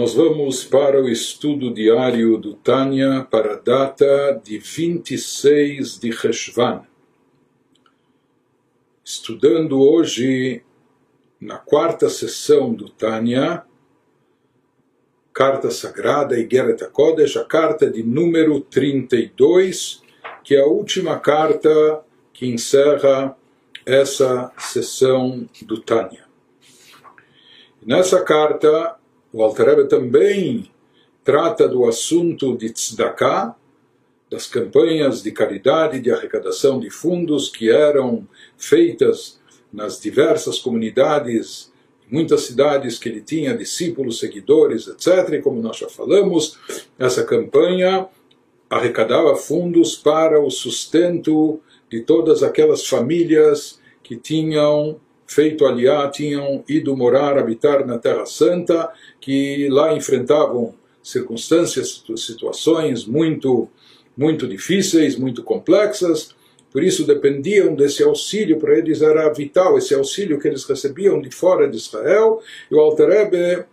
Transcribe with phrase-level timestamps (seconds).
[0.00, 6.86] Nós vamos para o estudo diário do Tânia para a data de 26 de Reshvan.
[9.04, 10.62] Estudando hoje
[11.38, 13.62] na quarta sessão do Tânia,
[15.34, 20.02] Carta Sagrada Igeret Kodesh, a carta de número 32,
[20.42, 23.36] que é a última carta que encerra
[23.84, 26.24] essa sessão do Tânia.
[27.82, 28.98] Nessa carta,
[29.32, 30.70] o Alter também
[31.24, 33.54] trata do assunto de tzedakah,
[34.30, 38.26] das campanhas de caridade, de arrecadação de fundos que eram
[38.56, 39.40] feitas
[39.72, 41.72] nas diversas comunidades,
[42.08, 45.34] muitas cidades que ele tinha discípulos, seguidores, etc.
[45.34, 46.58] E como nós já falamos,
[46.98, 48.08] essa campanha
[48.68, 56.96] arrecadava fundos para o sustento de todas aquelas famílias que tinham feito aliá, tinham ido
[56.96, 63.68] morar, habitar na Terra Santa, que lá enfrentavam circunstâncias, situações muito,
[64.16, 66.34] muito difíceis, muito complexas,
[66.72, 71.30] por isso dependiam desse auxílio, para eles era vital esse auxílio que eles recebiam de
[71.30, 73.64] fora de Israel, e o Alter Rebbe,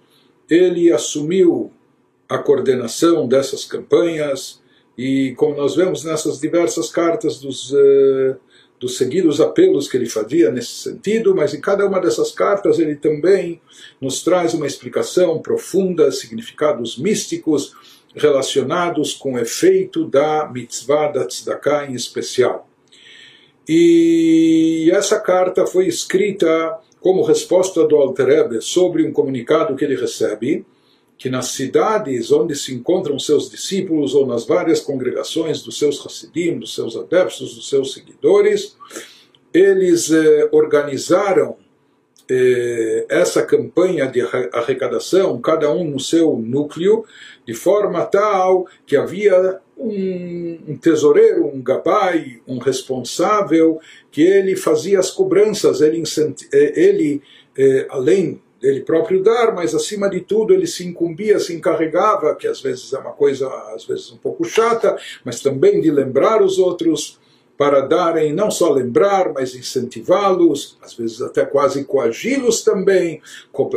[0.47, 1.71] ele assumiu
[2.29, 4.61] a coordenação dessas campanhas,
[4.95, 7.71] e como nós vemos nessas diversas cartas dos...
[7.71, 8.46] Uh,
[8.79, 12.95] dos seguidos apelos que ele fazia nesse sentido, mas em cada uma dessas cartas ele
[12.95, 13.59] também
[13.99, 17.73] nos traz uma explicação profunda, significados místicos
[18.15, 22.67] relacionados com o efeito da mitzvah da tzedakah em especial.
[23.67, 29.95] E essa carta foi escrita como resposta do Alter Rebbe sobre um comunicado que ele
[29.95, 30.65] recebe,
[31.17, 36.59] que nas cidades onde se encontram seus discípulos ou nas várias congregações dos seus Hassidim,
[36.59, 38.77] dos seus adeptos, dos seus seguidores,
[39.53, 41.57] eles eh, organizaram
[42.29, 47.05] eh, essa campanha de arrecadação, cada um no seu núcleo,
[47.45, 53.79] de forma tal que havia um, um tesoureiro, um gabai, um responsável,
[54.11, 56.03] que ele fazia as cobranças, ele,
[56.51, 57.21] eh, ele
[57.57, 62.47] eh, além ele próprio dar, mas acima de tudo ele se incumbia, se encarregava, que
[62.47, 66.57] às vezes é uma coisa, às vezes um pouco chata, mas também de lembrar os
[66.57, 67.19] outros
[67.57, 73.19] para darem, não só lembrar, mas incentivá-los, às vezes até quase coagi-los também,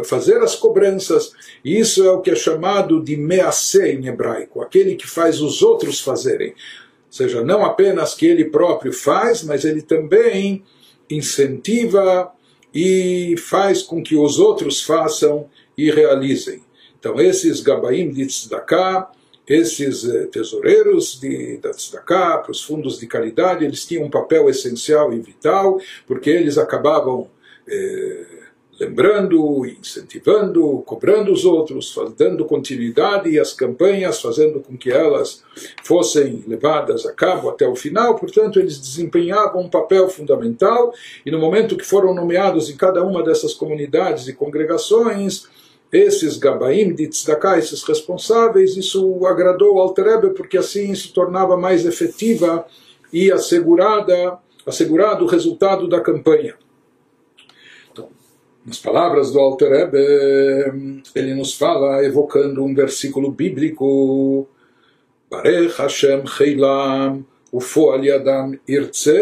[0.04, 1.32] fazer as cobranças.
[1.64, 5.62] E isso é o que é chamado de mease em hebraico, aquele que faz os
[5.62, 6.50] outros fazerem.
[6.50, 10.62] Ou seja, não apenas que ele próprio faz, mas ele também
[11.08, 12.30] incentiva
[12.74, 16.62] e faz com que os outros façam e realizem.
[16.98, 19.10] Então, esses Gabaim de Tzedakah,
[19.46, 24.48] esses eh, tesoureiros de, da Tzedakah, para os fundos de caridade, eles tinham um papel
[24.48, 27.28] essencial e vital, porque eles acabavam
[27.66, 28.26] eh,
[28.80, 35.42] lembrando, incentivando, cobrando os outros, dando continuidade às campanhas, fazendo com que elas
[35.84, 38.16] fossem levadas a cabo até o final.
[38.16, 40.94] Portanto, eles desempenhavam um papel fundamental
[41.26, 45.46] e no momento que foram nomeados em cada uma dessas comunidades e congregações,
[45.92, 51.84] esses Gabaim de Tzedakah, esses responsáveis, isso agradou ao Alter porque assim se tornava mais
[51.84, 52.64] efetiva
[53.12, 56.54] e assegurada, assegurado o resultado da campanha.
[58.64, 64.46] Nas palavras do Alter Rebbe, ele nos fala, evocando um versículo bíblico,
[65.30, 69.12] Barech Hashem Heilam, Ufoal Yadam Irtze.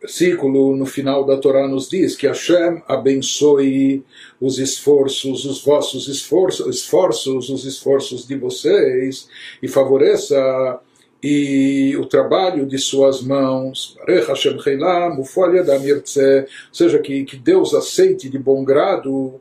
[0.00, 4.02] Versículo no final da Torá nos diz que Hashem abençoe
[4.40, 9.28] os esforços, os vossos esforços, esforços, os esforços de vocês
[9.62, 10.80] e favoreça
[11.22, 14.14] e o trabalho de suas mãos, ou
[16.72, 19.40] seja, que, que Deus aceite de bom grado,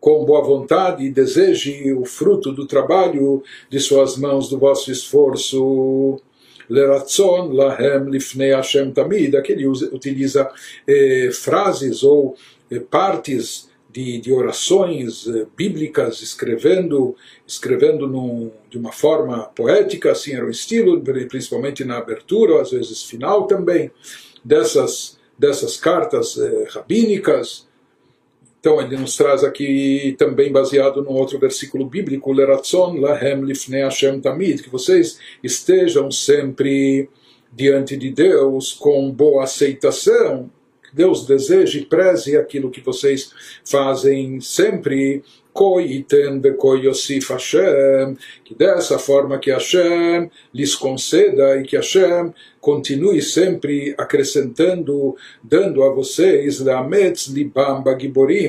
[0.00, 6.20] com boa vontade, e deseje o fruto do trabalho de suas mãos, do vosso esforço.
[6.68, 10.50] Leratzon lahem lifnei Hashem tamid, que ele utiliza
[10.88, 12.36] eh, frases ou
[12.70, 17.14] eh, partes de, de orações eh, bíblicas, escrevendo,
[17.46, 23.04] escrevendo num, de uma forma poética, assim era o estilo, principalmente na abertura, às vezes
[23.04, 23.92] final também,
[24.44, 27.68] dessas, dessas cartas eh, rabínicas.
[28.58, 34.20] Então ele nos traz aqui também baseado num outro versículo bíblico, Leratzon lahem lifnei Hashem
[34.20, 37.08] tamid, que vocês estejam sempre
[37.52, 40.50] diante de Deus com boa aceitação,
[40.94, 43.32] Deus deseje e preze aquilo que vocês
[43.64, 45.22] fazem sempre.
[48.44, 55.90] Que dessa forma que Hashem lhes conceda e que Hashem continue sempre acrescentando, dando a
[55.90, 56.60] vocês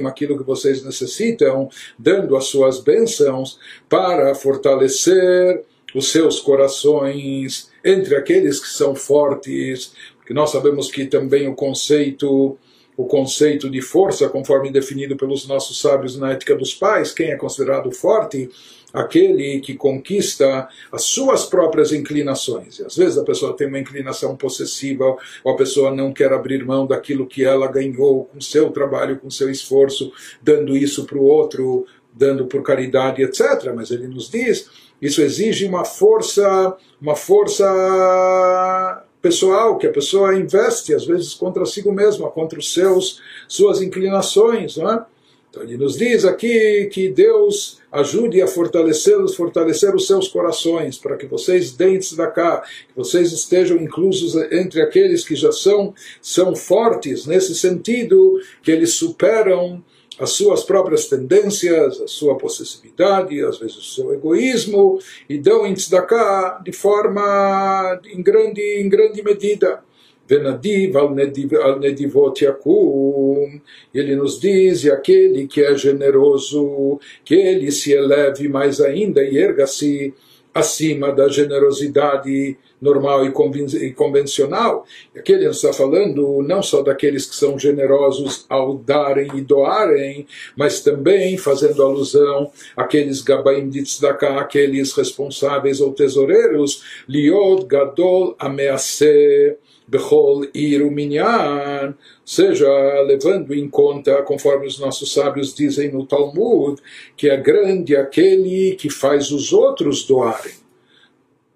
[0.07, 5.63] aquilo que vocês necessitam, dando as suas bênçãos para fortalecer
[5.94, 9.94] os seus corações entre aqueles que são fortes,
[10.25, 12.57] porque nós sabemos que também o conceito
[12.98, 17.36] o conceito de força, conforme definido pelos nossos sábios na ética dos pais, quem é
[17.36, 18.50] considerado forte?
[18.94, 22.80] Aquele que conquista as suas próprias inclinações.
[22.80, 25.13] E às vezes a pessoa tem uma inclinação possessiva,
[25.44, 29.30] ou a pessoa não quer abrir mão daquilo que ela ganhou com seu trabalho, com
[29.30, 33.74] seu esforço, dando isso para o outro, dando por caridade, etc.
[33.75, 34.69] Mas ele nos diz,
[35.01, 41.81] isso exige uma força, uma força pessoal que a pessoa investe às vezes contra si
[41.89, 45.04] mesma, contra os seus suas inclinações, não é?
[45.50, 51.18] Então ele nos diz aqui que Deus ajude a fortalecê-los, fortalecer os seus corações, para
[51.18, 55.92] que vocês dentes da cá, que vocês estejam inclusos entre aqueles que já são
[56.22, 59.83] são fortes nesse sentido, que eles superam
[60.19, 65.73] as suas próprias tendências, a sua possessividade, às vezes o seu egoísmo, e dão em
[65.73, 69.83] tzedakah de forma, em grande, em grande medida.
[70.27, 73.62] Venadiv al nedivot yakum.
[73.94, 79.38] Ele nos diz, e aquele que é generoso, que ele se eleve mais ainda e
[79.38, 80.13] erga-se
[80.53, 84.86] acima da generosidade normal e convencional.
[85.16, 90.82] Aqui ele está falando não só daqueles que são generosos ao darem e doarem, mas
[90.82, 100.46] também fazendo alusão àqueles gabaim de tzedakah, aqueles responsáveis ou tesoureiros, liod gadol amease bechol
[100.54, 101.96] iruminyan,
[102.26, 102.68] seja,
[103.04, 106.82] levando em conta, conforme os nossos sábios dizem no Talmud,
[107.16, 110.64] que é grande aquele que faz os outros doarem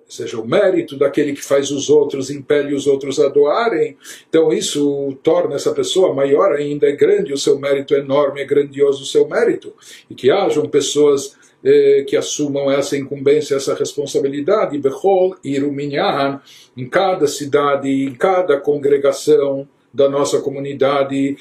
[0.09, 3.97] seja, o mérito daquele que faz os outros, impele os outros a doarem.
[4.27, 8.45] Então isso torna essa pessoa maior ainda, é grande o seu mérito, é enorme, é
[8.45, 9.73] grandioso o seu mérito.
[10.09, 16.41] E que hajam pessoas eh, que assumam essa incumbência, essa responsabilidade, Bechol Iruminyan,
[16.75, 21.37] em cada cidade, em cada congregação, da nossa comunidade,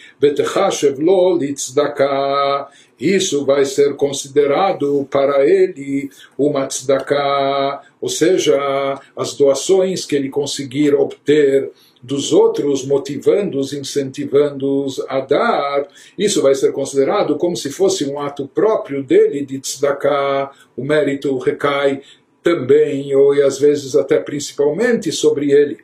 [2.98, 10.94] isso vai ser considerado para ele uma tzedakah, ou seja, as doações que ele conseguir
[10.94, 11.70] obter
[12.02, 18.46] dos outros, motivando-os, incentivando-os a dar, isso vai ser considerado como se fosse um ato
[18.46, 22.02] próprio dele de tzedakah, o mérito recai
[22.42, 25.78] também, ou e às vezes até principalmente sobre ele.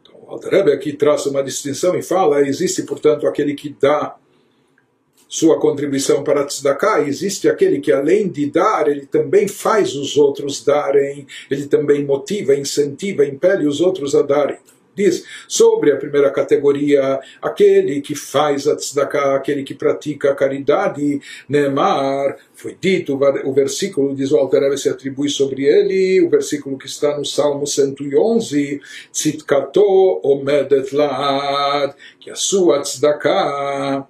[0.00, 4.16] Então, o Alter aqui traça uma distinção e fala: existe, portanto, aquele que dá
[5.32, 10.62] sua contribuição para tzedakah, existe aquele que além de dar, ele também faz os outros
[10.62, 14.58] darem, ele também motiva, incentiva, impele os outros a darem.
[14.94, 21.18] Diz sobre a primeira categoria, aquele que faz a tzedakah, aquele que pratica a caridade,
[21.48, 26.86] Neemar, foi dito, o versículo diz o Alter se atribui sobre ele, o versículo que
[26.86, 34.06] está no Salmo 111, Tzitkato omedet laad, que a sua tzedakah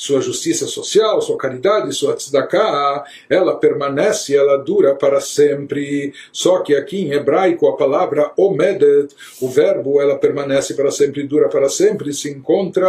[0.00, 6.14] sua justiça social, sua caridade, sua tzedakah, ela permanece, ela dura para sempre.
[6.32, 11.50] Só que aqui em hebraico a palavra omedet, o verbo ela permanece para sempre, dura
[11.50, 12.88] para sempre, se encontra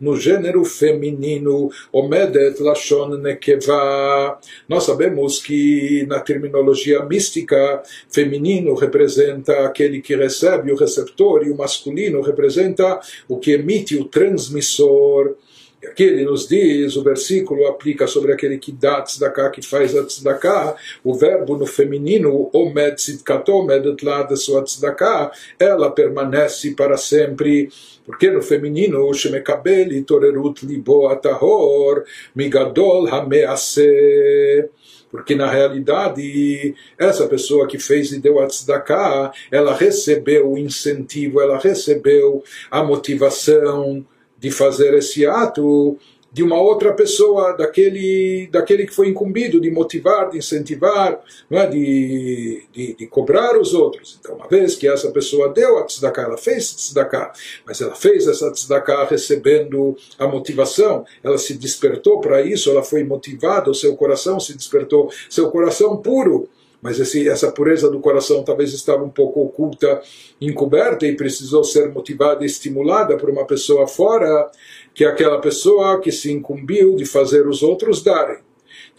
[0.00, 4.40] no gênero feminino, omedet lashon nekeva.
[4.66, 11.56] Nós sabemos que na terminologia mística, feminino representa aquele que recebe o receptor e o
[11.58, 15.36] masculino representa o que emite o transmissor.
[15.82, 19.96] E aqui ele nos diz, o versículo aplica sobre aquele que dá tzedakah, que faz
[19.96, 26.76] a tzedakah, o verbo no feminino, omed tzidkato, omed lá da sua tzedakah, ela permanece
[26.76, 27.68] para sempre.
[28.06, 34.68] Porque no feminino, shemekabel torerut libo atahor, migadol hamease
[35.10, 41.38] porque na realidade essa pessoa que fez e deu a tzedakah, ela recebeu o incentivo,
[41.38, 44.06] ela recebeu a motivação
[44.42, 45.96] de fazer esse ato
[46.32, 51.20] de uma outra pessoa, daquele, daquele que foi incumbido de motivar, de incentivar,
[51.50, 51.66] é?
[51.66, 54.18] de, de, de, cobrar os outros.
[54.18, 57.32] Então, uma vez que essa pessoa deu a tzedakah, ela fez tzedakah,
[57.66, 63.04] mas ela fez essa tzedakah recebendo a motivação, ela se despertou para isso, ela foi
[63.04, 66.48] motivada, o seu coração se despertou, seu coração puro,
[66.82, 70.02] mas esse, essa pureza do coração talvez estava um pouco oculta,
[70.40, 74.50] encoberta e precisou ser motivada e estimulada por uma pessoa fora,
[74.92, 78.38] que é aquela pessoa que se incumbiu de fazer os outros darem.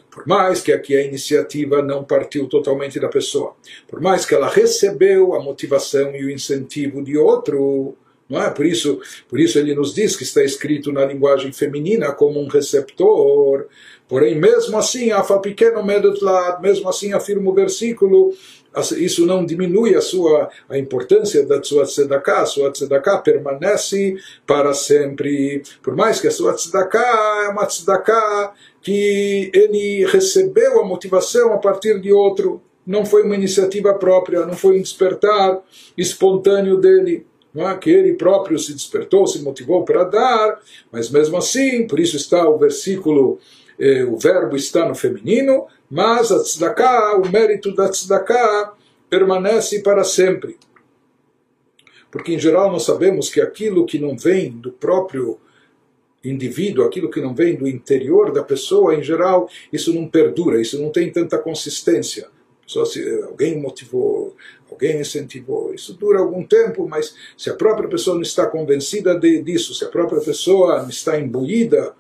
[0.10, 3.56] Por mais que aqui a iniciativa não partiu totalmente da pessoa,
[3.88, 7.98] por mais que ela recebeu a motivação e o incentivo de outro,
[8.30, 8.50] não é?
[8.50, 12.48] Por isso, por isso ele nos diz que está escrito na linguagem feminina como um
[12.48, 13.68] receptor.
[14.14, 18.32] Porém, mesmo assim, afa pequeno medotlat, mesmo assim afirma o versículo,
[18.96, 24.16] isso não diminui a sua a importância da sua tzedakah, a sua tzedakah permanece
[24.46, 25.64] para sempre.
[25.82, 28.54] Por mais que a sua tzedakah é uma tzedakah
[28.84, 34.54] que ele recebeu a motivação a partir de outro, não foi uma iniciativa própria, não
[34.54, 35.60] foi um despertar
[35.98, 37.78] espontâneo dele é?
[37.78, 40.60] que ele próprio se despertou, se motivou para dar,
[40.92, 43.40] mas mesmo assim, por isso está o versículo,
[43.84, 48.74] eh, o verbo está no feminino, mas a tzedakah, o mérito da tzedakah
[49.10, 50.58] permanece para sempre.
[52.10, 55.38] Porque em geral nós sabemos que aquilo que não vem do próprio
[56.24, 60.82] indivíduo, aquilo que não vem do interior da pessoa, em geral, isso não perdura, isso
[60.82, 62.30] não tem tanta consistência.
[62.66, 64.34] Só se alguém motivou,
[64.72, 65.74] alguém incentivou.
[65.74, 69.84] Isso dura algum tempo, mas se a própria pessoa não está convencida de, disso, se
[69.84, 71.94] a própria pessoa não está imbuída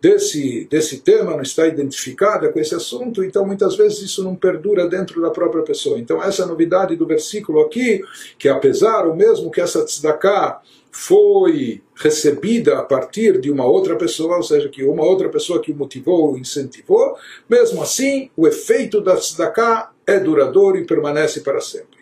[0.00, 4.88] desse, desse tema, não está identificada com esse assunto, então muitas vezes isso não perdura
[4.88, 5.98] dentro da própria pessoa.
[5.98, 8.00] Então essa novidade do versículo aqui,
[8.38, 14.36] que apesar o mesmo que essa tzedakah foi recebida a partir de uma outra pessoa,
[14.36, 17.14] ou seja, que uma outra pessoa que o motivou, incentivou,
[17.48, 22.00] mesmo assim, o efeito da tzedakah é duradouro e permanece para sempre.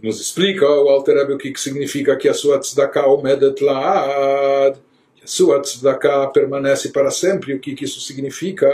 [0.00, 4.78] Nos explica o Alter Rebbe o que significa que a sua tzedakah omedet laad,
[5.28, 7.54] sua tzedakah permanece para sempre.
[7.54, 8.66] O que, que isso significa?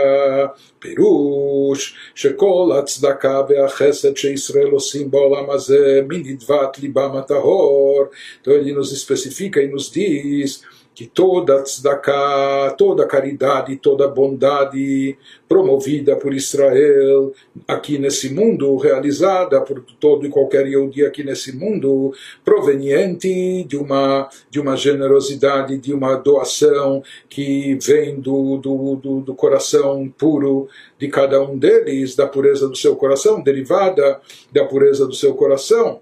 [0.79, 8.11] Perush, shekol tzedakah ve'achesed she'Israel osim ba'olam hazeh minidvat libam atahor.
[8.41, 10.63] Então ele nos especifica e nos diz
[10.95, 15.17] que toda tzedakah, toda caridade, toda bondade
[15.49, 17.33] promovida por Israel
[17.67, 24.29] aqui nesse mundo, realizada por todo e qualquer Yehudi aqui nesse mundo, proveniente de uma,
[24.49, 31.09] de uma generosidade, de uma doação que vem do, do, do, do coração puro de
[31.09, 34.21] cada um deles, da pureza do seu coração, derivada
[34.53, 36.01] da pureza do seu coração.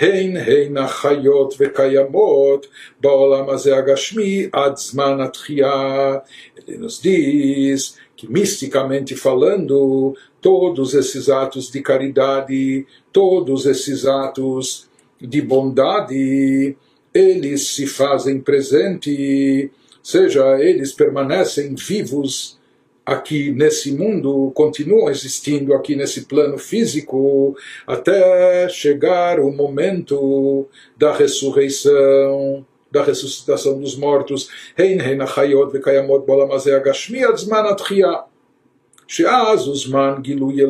[0.00, 2.66] הן הן החיות וקיימות
[3.00, 6.16] בעולם הזה הגשמי עד זמן התחייה.
[6.56, 14.88] Ele nos diz que misticamente falando, todos esses atos de caridade, todos esses atos
[15.20, 16.76] de bondade,
[17.14, 19.70] eles se fazem presente,
[20.02, 22.57] seja, eles permanecem vivos
[23.09, 27.55] aqui nesse mundo continuam existindo aqui nesse plano físico
[27.87, 34.49] até chegar o momento da ressurreição da ressuscitação dos mortos.
[34.77, 36.25] Hein hein achayot vekayamot
[36.75, 37.19] agashmi
[39.09, 40.63] Sheazuzman Gilui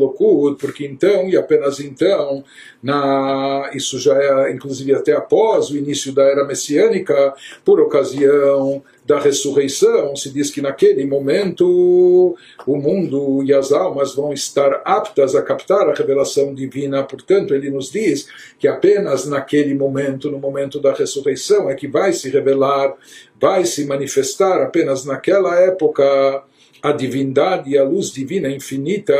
[0.57, 2.41] porque então e apenas então,
[2.81, 7.33] na, isso já é inclusive até após o início da era messiânica,
[7.65, 14.31] por ocasião da ressurreição, se diz que naquele momento o mundo e as almas vão
[14.31, 17.03] estar aptas a captar a revelação divina.
[17.03, 18.27] Portanto, ele nos diz
[18.57, 22.93] que apenas naquele momento, no momento da ressurreição, é que vai se revelar,
[23.41, 26.43] vai se manifestar apenas naquela época
[26.81, 29.13] a divindade e a luz divina infinita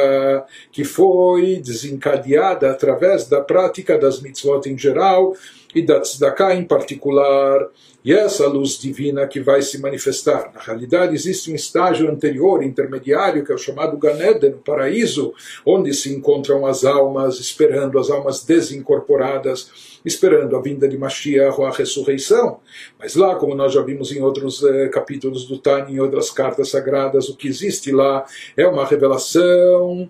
[0.72, 5.34] que foi desencadeada através da prática das mitzvot em geral
[5.73, 7.69] e da tzedakah em particular,
[8.03, 10.51] e essa luz divina que vai se manifestar.
[10.53, 15.33] Na realidade, existe um estágio anterior, intermediário, que é o chamado Ganeden, paraíso,
[15.65, 21.71] onde se encontram as almas, esperando as almas desincorporadas, esperando a vinda de Mashiach a
[21.71, 22.59] ressurreição.
[22.97, 26.69] Mas lá, como nós já vimos em outros eh, capítulos do Tani, em outras cartas
[26.69, 30.09] sagradas, o que existe lá é uma revelação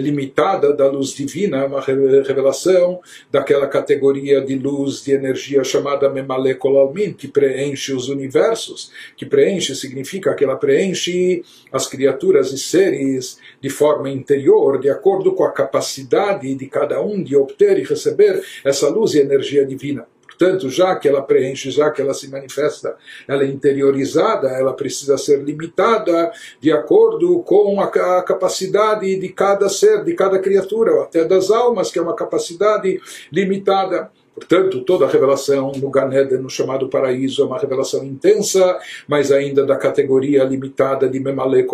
[0.00, 7.12] limitada da luz divina, é uma revelação daquela categoria de luz, de energia chamada Memalekolalmin,
[7.12, 11.42] que preenche os universos, que preenche significa que ela preenche
[11.72, 17.22] as criaturas e seres de forma interior, de acordo com a capacidade de cada um
[17.22, 20.06] de obter e receber essa luz e energia divina.
[20.38, 25.16] Portanto, já que ela preenche, já que ela se manifesta, ela é interiorizada, ela precisa
[25.16, 31.24] ser limitada de acordo com a, capacidade de cada ser, de cada criatura, ou até
[31.24, 33.00] das almas, que é uma capacidade
[33.32, 34.10] limitada.
[34.36, 38.78] Portanto, toda a revelação no Ganeden, no chamado paraíso, é uma revelação intensa,
[39.08, 41.66] mas ainda da categoria limitada de Memale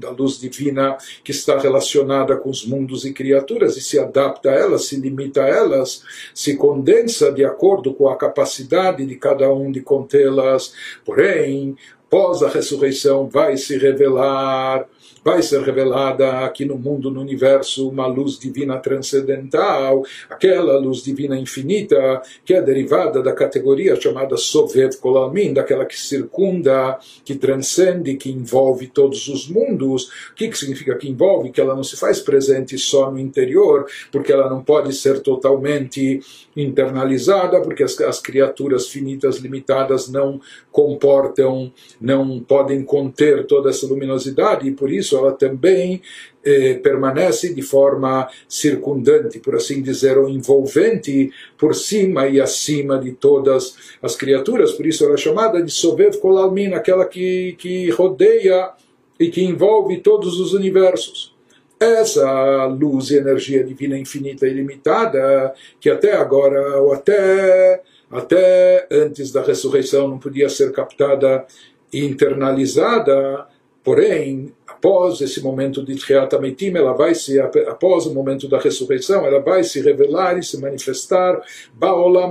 [0.00, 4.54] da luz divina que está relacionada com os mundos e criaturas e se adapta a
[4.54, 6.02] elas, se limita a elas,
[6.34, 10.72] se condensa de acordo com a capacidade de cada um de contê-las.
[11.04, 11.76] Porém,
[12.08, 14.88] após a ressurreição, vai se revelar
[15.24, 21.38] vai ser revelada aqui no mundo, no universo, uma luz divina transcendental, aquela luz divina
[21.38, 28.30] infinita, que é derivada da categoria chamada Sovet Kolalmin, daquela que circunda, que transcende, que
[28.30, 30.08] envolve todos os mundos.
[30.30, 31.50] O que, que significa que envolve?
[31.50, 36.20] Que ela não se faz presente só no interior, porque ela não pode ser totalmente
[36.56, 40.40] internalizada, porque as, as criaturas finitas, limitadas, não
[40.72, 46.00] comportam, não podem conter toda essa luminosidade, e por isso ela também
[46.44, 53.12] eh, permanece de forma circundante, por assim dizer, ou envolvente por cima e acima de
[53.12, 54.72] todas as criaturas.
[54.72, 58.70] Por isso ela é chamada de Sovev Kolalmin, aquela que, que rodeia
[59.18, 61.36] e que envolve todos os universos
[61.80, 69.30] essa luz e energia divina infinita e ilimitada, que até agora, ou até, até antes
[69.30, 71.46] da ressurreição, não podia ser captada
[71.92, 73.46] internalizada,
[73.82, 76.34] porém, após esse momento de Tchiat
[76.74, 81.40] ela vai se, após o momento da ressurreição, ela vai se revelar e se manifestar
[81.74, 82.30] Baolam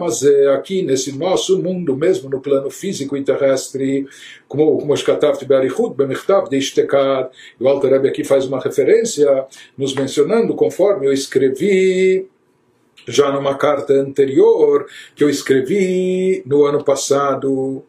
[0.54, 4.08] aqui nesse nosso mundo, mesmo no plano físico e terrestre,
[4.48, 7.30] como como Shkatav Berichut, Bemichtav de Ishtekad.
[7.60, 9.46] O Alter Rebbe aqui faz uma referência,
[9.78, 12.28] nos mencionando, conforme eu escrevi
[13.08, 14.86] já numa carta anterior,
[15.16, 17.84] que eu escrevi no ano passado,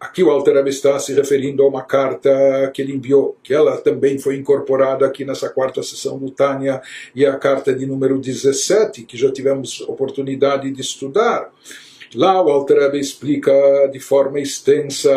[0.00, 2.30] Aqui o Alter está se referindo a uma carta
[2.72, 6.80] que ele enviou, que ela também foi incorporada aqui nessa quarta sessão no Tânia,
[7.14, 11.50] e a carta de número 17, que já tivemos oportunidade de estudar.
[12.14, 13.52] Lá o Alter explica
[13.90, 15.10] de forma extensa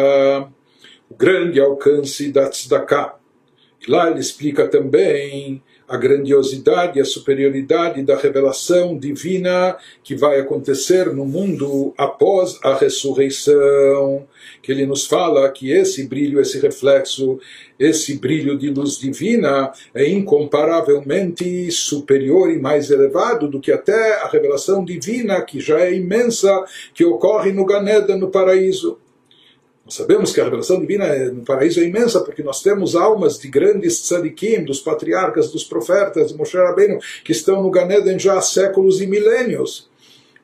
[1.08, 3.16] o grande alcance da Tzedakah.
[3.88, 5.62] Lá ele explica também
[5.92, 14.26] a grandiosidade, a superioridade da revelação divina que vai acontecer no mundo após a ressurreição.
[14.64, 17.40] Que ele nos fala que esse brilho, esse reflexo,
[17.78, 24.30] esse brilho de luz divina é incomparavelmente superior e mais elevado do que até a
[24.30, 28.98] revelação divina, que já é imensa, que ocorre no Ganeda, no paraíso.
[29.92, 34.00] Sabemos que a revelação divina no paraíso é imensa, porque nós temos almas de grandes
[34.00, 39.02] tzadikim, dos patriarcas, dos profetas, de Moshe Rabbeinu, que estão no Ganeden já há séculos
[39.02, 39.91] e milênios.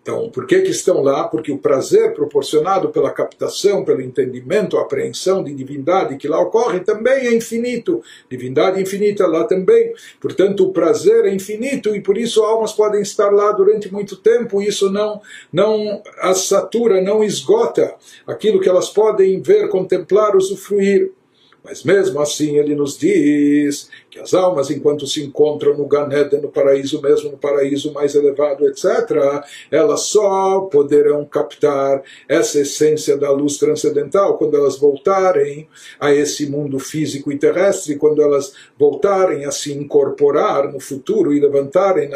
[0.07, 1.25] Então, por que, que estão lá?
[1.27, 7.27] Porque o prazer proporcionado pela captação, pelo entendimento, apreensão de divindade que lá ocorre também
[7.27, 8.01] é infinito.
[8.31, 9.93] Divindade infinita lá também.
[10.21, 14.61] Portanto, o prazer é infinito e por isso almas podem estar lá durante muito tempo.
[14.61, 15.19] Isso não,
[15.51, 17.93] não as satura, não esgota
[18.25, 21.11] aquilo que elas podem ver, contemplar, usufruir.
[21.65, 26.49] Mas mesmo assim ele nos diz que as almas, enquanto se encontram no Ganeda, no
[26.49, 33.57] paraíso mesmo, no paraíso mais elevado, etc., elas só poderão captar essa essência da luz
[33.57, 35.67] transcendental quando elas voltarem
[35.99, 41.39] a esse mundo físico e terrestre, quando elas voltarem a se incorporar no futuro e
[41.39, 42.09] levantarem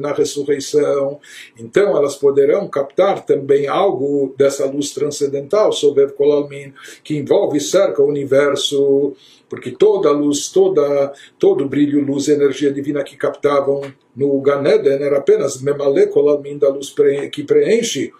[0.00, 1.20] na ressurreição.
[1.58, 6.72] Então elas poderão captar também algo dessa luz transcendental, sobre Kolalmin,
[7.04, 9.14] que envolve e cerca o universo
[9.48, 13.80] porque toda a luz, toda, todo o brilho, luz e energia divina que captavam
[14.14, 16.94] no Ganeden era apenas Memalekolalmin da luz
[17.32, 18.12] que preenche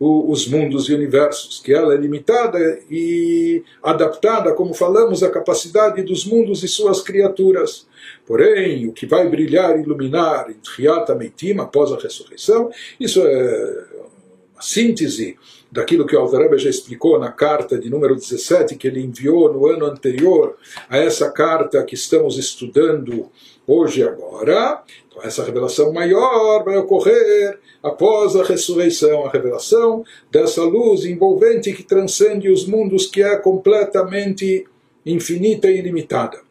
[0.00, 6.24] os mundos e universos, que ela é limitada e adaptada, como falamos, à capacidade dos
[6.24, 7.86] mundos e suas criaturas.
[8.26, 13.86] Porém, o que vai brilhar e iluminar em Triata Meitim, após a ressurreição, isso é
[14.60, 15.36] síntese
[15.70, 19.66] daquilo que o Altareba já explicou na carta de número 17 que ele enviou no
[19.66, 20.56] ano anterior
[20.88, 23.30] a essa carta que estamos estudando
[23.66, 24.82] hoje e agora.
[25.08, 31.82] Então, essa revelação maior vai ocorrer após a ressurreição, a revelação dessa luz envolvente que
[31.82, 34.66] transcende os mundos, que é completamente
[35.06, 36.49] infinita e ilimitada.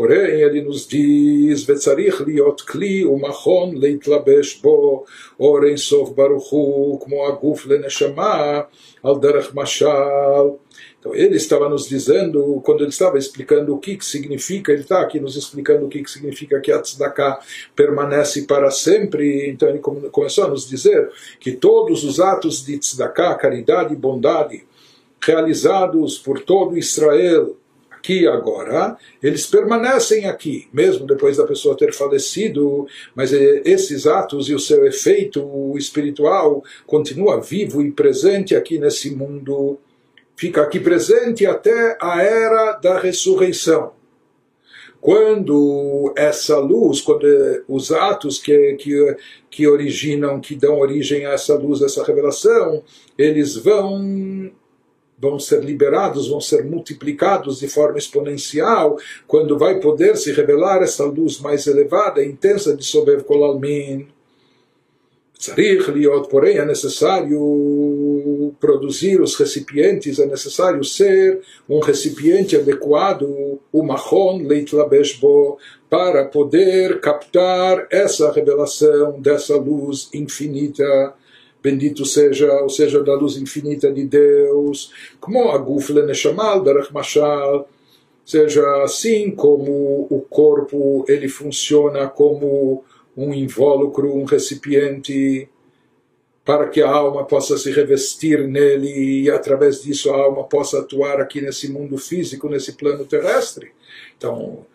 [0.00, 5.04] Porém, ele nos diz: Vetzarich liot kli umachon leitlabesh bo,
[5.38, 8.66] oren sof baruchu, como aguf leneshama,
[9.02, 9.50] al derech.
[10.98, 15.02] Então, ele estava nos dizendo, quando ele estava explicando o que, que significa, ele está
[15.02, 17.38] aqui nos explicando o que, que significa que a tzedakah
[17.76, 19.50] permanece para sempre.
[19.50, 24.64] Então, ele começou a nos dizer que todos os atos de tzedakah, caridade e bondade,
[25.22, 27.54] realizados por todo Israel,
[28.00, 34.48] Aqui agora, eles permanecem aqui, mesmo depois da pessoa ter falecido, mas eh, esses atos
[34.48, 39.78] e o seu efeito espiritual continua vivo e presente aqui nesse mundo.
[40.34, 43.92] Fica aqui presente até a era da ressurreição
[44.98, 49.16] quando essa luz, quando eh, os atos que, que,
[49.50, 52.82] que originam, que dão origem a essa luz, a essa revelação,
[53.16, 54.50] eles vão
[55.20, 61.04] vão ser liberados, vão ser multiplicados de forma exponencial, quando vai poder se revelar essa
[61.04, 64.08] luz mais elevada, intensa de Sobev Kolalmin.
[65.38, 73.82] Tzarich liot, porém, é necessário produzir os recipientes, é necessário ser um recipiente adequado, o
[73.82, 81.14] mahon leitlabeshbo, para poder captar essa revelação dessa luz infinita.
[81.62, 87.68] Bendito seja, ou seja, da luz infinita de Deus, como a gufle neshamal berach mashal,
[88.24, 92.84] seja assim como o corpo ele funciona como
[93.16, 95.48] um invólucro, um recipiente,
[96.44, 101.20] para que a alma possa se revestir nele e através disso a alma possa atuar
[101.20, 103.72] aqui nesse mundo físico, nesse plano terrestre.
[104.16, 104.66] Então,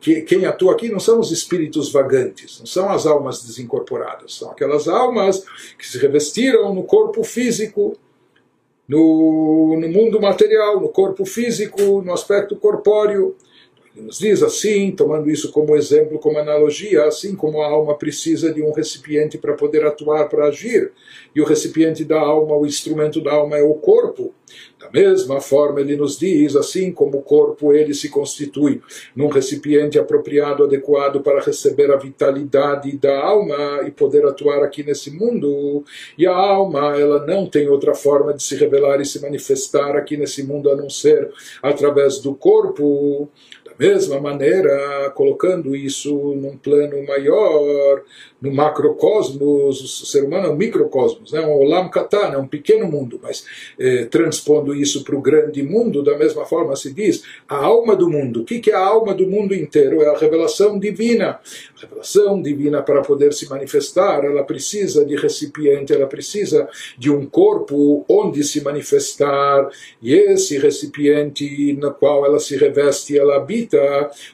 [0.00, 4.88] quem atua aqui não são os espíritos vagantes, não são as almas desincorporadas, são aquelas
[4.88, 5.44] almas
[5.78, 7.96] que se revestiram no corpo físico,
[8.88, 13.36] no, no mundo material, no corpo físico, no aspecto corpóreo
[13.94, 18.62] nos diz assim, tomando isso como exemplo, como analogia, assim como a alma precisa de
[18.62, 20.92] um recipiente para poder atuar, para agir,
[21.34, 24.32] e o recipiente da alma, o instrumento da alma é o corpo.
[24.78, 28.80] Da mesma forma, ele nos diz, assim como o corpo ele se constitui
[29.14, 35.10] num recipiente apropriado, adequado para receber a vitalidade da alma e poder atuar aqui nesse
[35.10, 35.84] mundo,
[36.16, 40.16] e a alma ela não tem outra forma de se revelar e se manifestar aqui
[40.16, 41.30] nesse mundo a não ser
[41.62, 43.28] através do corpo
[43.80, 48.02] mesma maneira, colocando isso num plano maior,
[48.40, 51.40] no macrocosmos, o ser humano é um microcosmos, né?
[51.40, 53.44] um olam katan, é um pequeno mundo, mas
[53.78, 58.08] eh, transpondo isso para o grande mundo, da mesma forma se diz, a alma do
[58.08, 58.40] mundo.
[58.40, 60.02] O que, que é a alma do mundo inteiro?
[60.02, 61.40] É a revelação divina.
[61.76, 67.26] A revelação divina, para poder se manifestar, ela precisa de recipiente, ela precisa de um
[67.26, 69.68] corpo onde se manifestar,
[70.02, 73.69] e esse recipiente no qual ela se reveste, ela habita,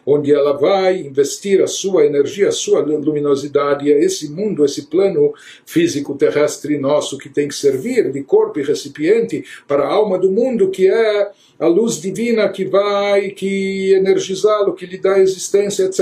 [0.04, 5.32] onde ela vai investir a sua energia, a sua luminosidade, é esse mundo, esse plano
[5.64, 10.30] físico terrestre nosso que tem que servir de corpo e recipiente para a alma do
[10.30, 16.00] mundo, que é a luz divina que vai, que energizá-lo, que lhe dá existência, etc.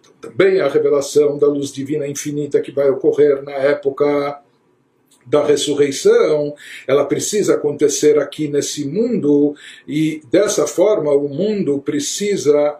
[0.00, 4.40] Então, também a revelação da luz divina infinita que vai ocorrer na época
[5.26, 6.54] da ressurreição,
[6.86, 9.54] ela precisa acontecer aqui nesse mundo
[9.86, 12.78] e dessa forma o mundo precisa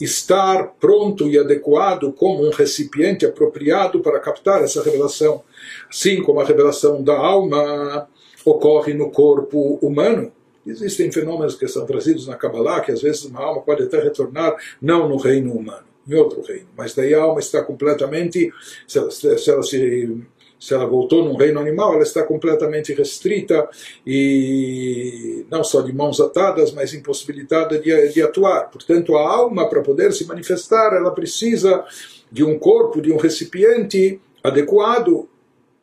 [0.00, 5.42] estar pronto e adequado como um recipiente apropriado para captar essa revelação,
[5.90, 8.08] assim como a revelação da alma
[8.44, 10.32] ocorre no corpo humano.
[10.64, 14.54] Existem fenômenos que são trazidos na Kabbalah, que às vezes uma alma pode até retornar
[14.80, 18.52] não no reino humano, em outro reino, mas daí a alma está completamente,
[18.86, 20.22] se ela, se
[20.58, 23.68] se ela voltou num reino animal, ela está completamente restrita
[24.06, 28.70] e não só de mãos atadas, mas impossibilitada de, de atuar.
[28.70, 31.84] Portanto, a alma, para poder se manifestar, ela precisa
[32.30, 35.28] de um corpo, de um recipiente adequado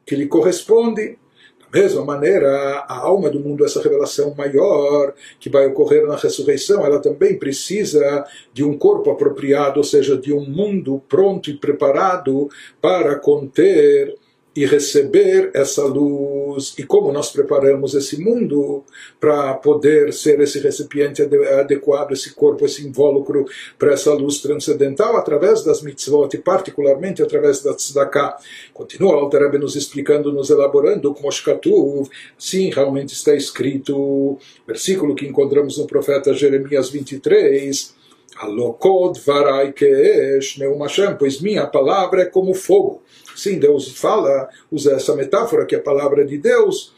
[0.05, 1.17] que lhe corresponde.
[1.59, 6.85] Da mesma maneira, a alma do mundo, essa revelação maior que vai ocorrer na ressurreição,
[6.85, 12.49] ela também precisa de um corpo apropriado, ou seja, de um mundo pronto e preparado
[12.81, 14.15] para conter
[14.55, 18.85] e receber essa luz e como nós preparamos esse mundo
[19.19, 23.45] para poder ser esse recipiente adequado, esse corpo, esse invólucro
[23.77, 28.37] para essa luz transcendental através das mitzvot e particularmente através da tzedakah.
[28.73, 35.27] Continua o Alter nos explicando, nos elaborando como Shkatuv, sim, realmente está escrito, versículo que
[35.27, 37.93] encontramos no profeta Jeremias 23,
[38.37, 43.01] Alokod varai keesh neum Hashem, pois minha palavra é como fogo.
[43.36, 46.92] Sim, Deus fala, usa essa metáfora que a palavra de Deus,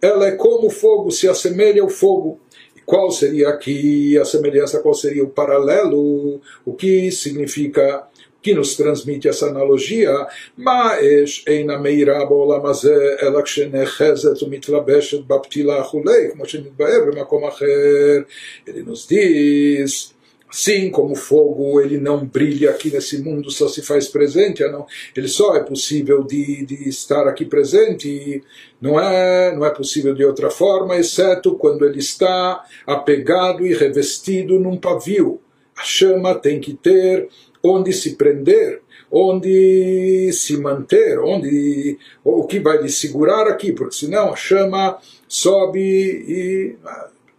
[0.00, 2.38] ela é como fogo, se assemelha ao fogo.
[2.76, 8.06] E qual seria aqui a semelhança, qual seria o paralelo, o que significa
[8.40, 16.30] que nos transmite essa analogia, mas eina meira בעולם הזה, אלא כשנאחזת ומתלבשת בפתילה וכולי,
[16.32, 18.22] כמו שנתבהר במקום אחר.
[18.66, 20.11] Ele nos diz
[20.53, 24.85] Assim como fogo ele não brilha aqui nesse mundo, só se faz presente, não,
[25.17, 28.43] ele só é possível de, de estar aqui presente,
[28.79, 34.59] não é, não é possível de outra forma, exceto quando ele está apegado e revestido
[34.59, 35.41] num pavio.
[35.75, 37.29] A chama tem que ter
[37.63, 38.79] onde se prender,
[39.11, 45.79] onde se manter, onde o que vai lhe segurar aqui, porque senão a chama sobe
[45.79, 46.75] e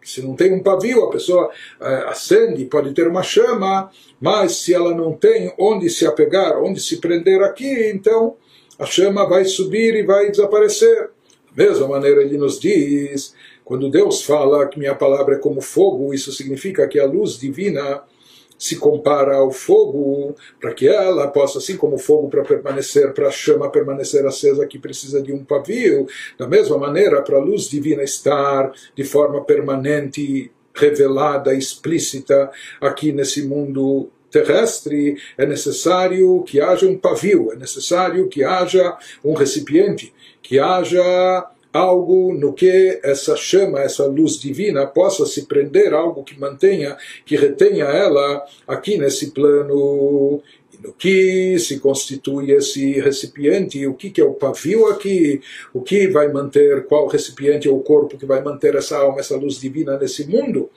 [0.04, 3.90] se não tem um pavio, a pessoa uh, acende, pode ter uma chama,
[4.20, 8.36] mas se ela não tem onde se apegar, onde se prender aqui, então
[8.78, 11.10] a chama vai subir e vai desaparecer.
[11.54, 16.12] Da mesma maneira, ele nos diz, quando Deus fala que minha palavra é como fogo,
[16.12, 18.02] isso significa que a luz divina
[18.58, 23.28] se compara ao fogo, para que ela possa, assim como o fogo para permanecer, para
[23.28, 26.06] a chama permanecer acesa, que precisa de um pavio,
[26.38, 33.42] da mesma maneira, para a luz divina estar de forma permanente, revelada, explícita aqui nesse
[33.42, 40.12] mundo terrestre, é necessário que haja um pavio, é necessário que haja um recipiente,
[40.42, 46.38] que haja algo no que essa chama, essa luz divina possa se prender, algo que
[46.38, 50.40] mantenha, que retenha ela aqui nesse plano
[50.72, 55.40] e no que se constitui esse recipiente, o que, que é o pavio aqui,
[55.72, 59.36] o que vai manter, qual recipiente é o corpo que vai manter essa alma, essa
[59.36, 60.70] luz divina nesse mundo.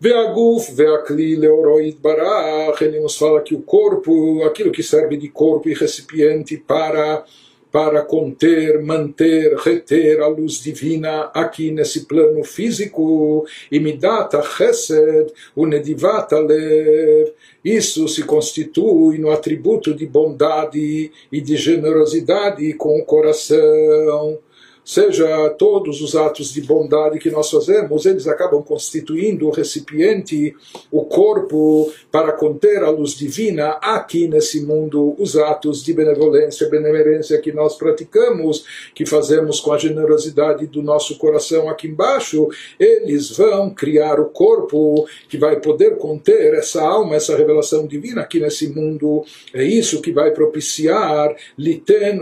[0.00, 5.68] Veaguf, veakli leoroid barach, ele nos fala que o corpo, aquilo que serve de corpo
[5.68, 7.22] e recipiente para
[7.70, 13.46] para conter, manter, reter a luz divina aqui nesse plano físico.
[13.70, 17.32] E midata chesed, unedivata lev.
[17.64, 24.38] Isso se constitui no atributo de bondade e de generosidade com o coração
[24.84, 30.54] seja todos os atos de bondade que nós fazemos, eles acabam constituindo o recipiente,
[30.90, 37.40] o corpo, para conter a luz divina aqui nesse mundo, os atos de benevolência, benemerência
[37.40, 38.64] que nós praticamos,
[38.94, 45.06] que fazemos com a generosidade do nosso coração aqui embaixo, eles vão criar o corpo
[45.28, 49.24] que vai poder conter essa alma, essa revelação divina aqui nesse mundo.
[49.52, 52.20] É isso que vai propiciar liten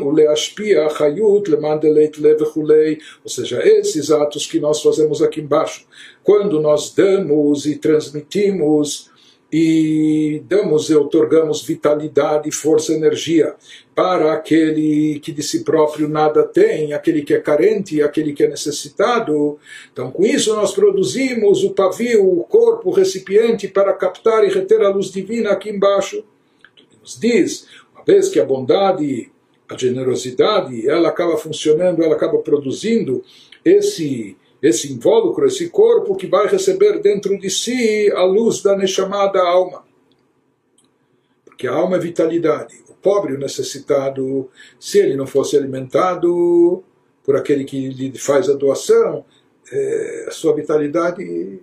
[2.18, 5.86] lev ou seja, esses atos que nós fazemos aqui embaixo,
[6.22, 9.10] quando nós damos e transmitimos
[9.50, 13.54] e damos e otorgamos vitalidade, força, energia
[13.94, 18.48] para aquele que de si próprio nada tem, aquele que é carente, aquele que é
[18.48, 19.58] necessitado.
[19.90, 24.82] Então, com isso, nós produzimos o pavio, o corpo, o recipiente para captar e reter
[24.82, 26.22] a luz divina aqui embaixo.
[27.00, 29.32] Nos diz, uma vez que a bondade
[29.68, 33.22] a generosidade, ela acaba funcionando, ela acaba produzindo
[33.64, 39.40] esse esse invólucro, esse corpo que vai receber dentro de si a luz da chamada
[39.40, 39.84] alma.
[41.44, 42.74] Porque a alma é vitalidade.
[42.88, 46.82] O pobre, o necessitado, se ele não fosse alimentado
[47.22, 49.24] por aquele que lhe faz a doação,
[49.70, 51.60] é, a sua vitalidade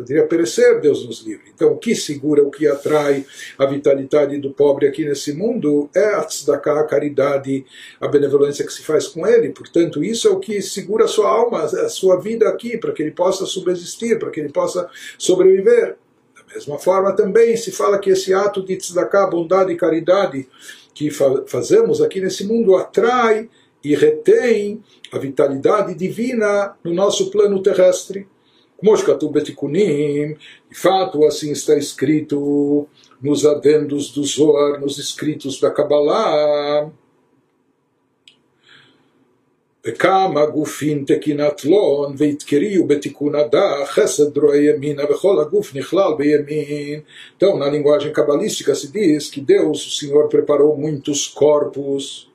[0.00, 1.52] poderia perecer, Deus nos livre.
[1.54, 3.24] Então, o que segura, o que atrai
[3.58, 7.66] a vitalidade do pobre aqui nesse mundo é a tzedakah, a caridade,
[8.00, 9.50] a benevolência que se faz com ele.
[9.50, 13.02] Portanto, isso é o que segura a sua alma, a sua vida aqui, para que
[13.02, 15.96] ele possa subsistir, para que ele possa sobreviver.
[16.34, 20.48] Da mesma forma, também se fala que esse ato de tzedakah, bondade e caridade
[20.94, 23.50] que fa fazemos aqui nesse mundo atrai
[23.84, 24.82] e retém
[25.12, 28.26] a vitalidade divina no nosso plano terrestre.
[28.79, 30.35] כמו שכתוב בתיקונים,
[30.71, 32.87] de fato assim está escrito
[33.21, 36.89] nos adendos do Zohar, nos escritos da Kabbalah.
[39.87, 46.99] וכמה גופים תקינת לון והתקריו בתיקון הדח חסד רואה ימינה וכל הגוף נכלל בימין.
[47.37, 52.31] Então, na linguagem cabalística se diz que Deus, o Senhor, preparou muitos corpos.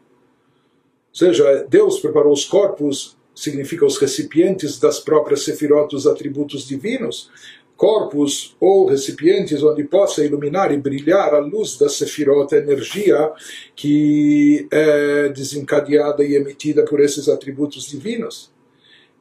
[1.11, 7.30] Ou seja, Deus preparou os corpos significa os recipientes das próprias sefirot, os atributos divinos,
[7.76, 13.32] corpos ou recipientes onde possa iluminar e brilhar a luz da sefirot, a energia
[13.76, 18.50] que é desencadeada e emitida por esses atributos divinos.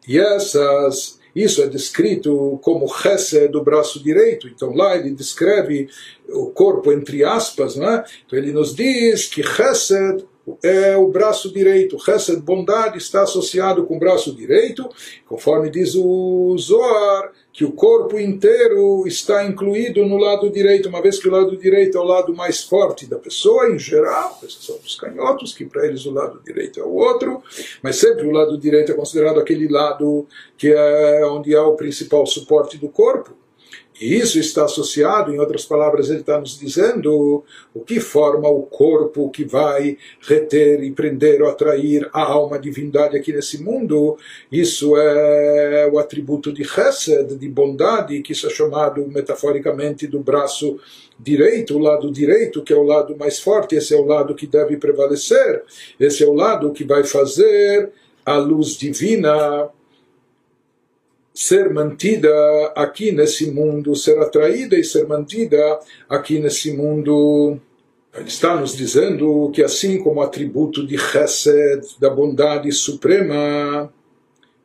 [0.07, 4.47] E essas isso é descrito como Hesed do braço direito.
[4.47, 5.89] Então lá ele descreve
[6.29, 8.05] o corpo entre aspas, não é?
[8.25, 10.25] Então ele nos diz que Hesed
[10.63, 11.99] é o braço direito.
[11.99, 14.89] Chesed, bondade, está associado com o braço direito,
[15.27, 21.21] conforme diz o Zohar, que o corpo inteiro está incluído no lado direito, uma vez
[21.21, 24.97] que o lado direito é o lado mais forte da pessoa, em geral, exceção dos
[24.97, 27.41] canhotos, que para eles o lado direito é o outro,
[27.81, 30.27] mas sempre o lado direito é considerado aquele lado
[30.59, 33.44] que é onde há o principal suporte do corpo.
[34.01, 38.63] E isso está associado, em outras palavras, ele está nos dizendo o que forma o
[38.63, 44.17] corpo que vai reter e prender ou atrair a alma, a divindade aqui nesse mundo.
[44.51, 50.79] Isso é o atributo de Chesed, de bondade, que isso é chamado metaforicamente do braço
[51.19, 54.49] direito, o lado direito, que é o lado mais forte, esse é o lado que
[54.49, 55.63] deve prevalecer,
[56.01, 57.93] esse é o lado que vai fazer
[58.27, 59.71] a luz divina
[61.35, 62.31] ser mantida
[62.77, 67.61] aqui nesse mundo, ser atraída e ser mantida aqui nesse mundo.
[68.15, 73.93] Ele está nos dizendo que assim como atributo de Chesed, da bondade suprema,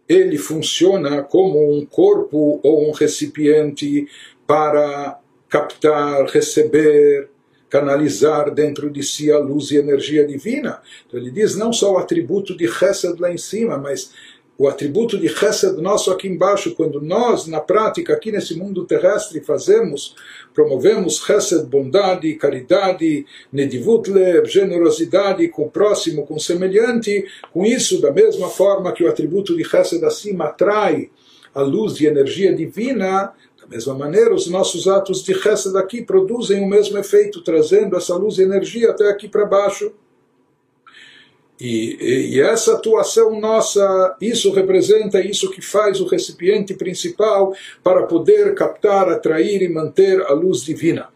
[0.07, 4.07] ele funciona como um corpo ou um recipiente
[4.45, 7.29] para captar, receber,
[7.67, 10.81] canalizar dentro de si a luz e energia divina.
[11.07, 14.11] Então ele diz não só o atributo de Chesed lá em cima, mas
[14.59, 19.39] o atributo de Chesed nosso aqui embaixo, quando nós, na prática, aqui nesse mundo terrestre,
[19.39, 20.13] fazemos,
[20.53, 28.01] promovemos Chesed, bondade, caridade, Nedivut Lev, generosidade com o próximo, com o semelhante, com isso,
[28.01, 31.09] da mesma forma que o atributo de Chesed acima atrai
[31.55, 36.61] a luz e energia divina, da mesma maneira, os nossos atos de Chesed aqui produzem
[36.61, 39.93] o mesmo efeito, trazendo essa luz e energia até aqui para baixo.
[41.59, 48.55] E, e, essa atuação nossa, isso representa isso que faz o recipiente principal para poder
[48.55, 51.09] captar, atrair e manter a luz divina.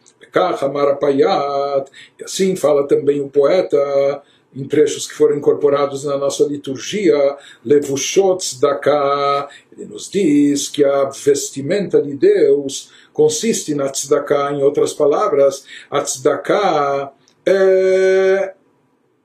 [2.19, 4.21] E assim fala também o poeta
[4.56, 11.06] em trechos que foram incorporados na nossa liturgia, Levushot Tzedakah, ele nos diz que a
[11.06, 17.12] vestimenta de Deus consiste na tzedakah, em outras palavras, a tzedakah
[17.45, 18.53] é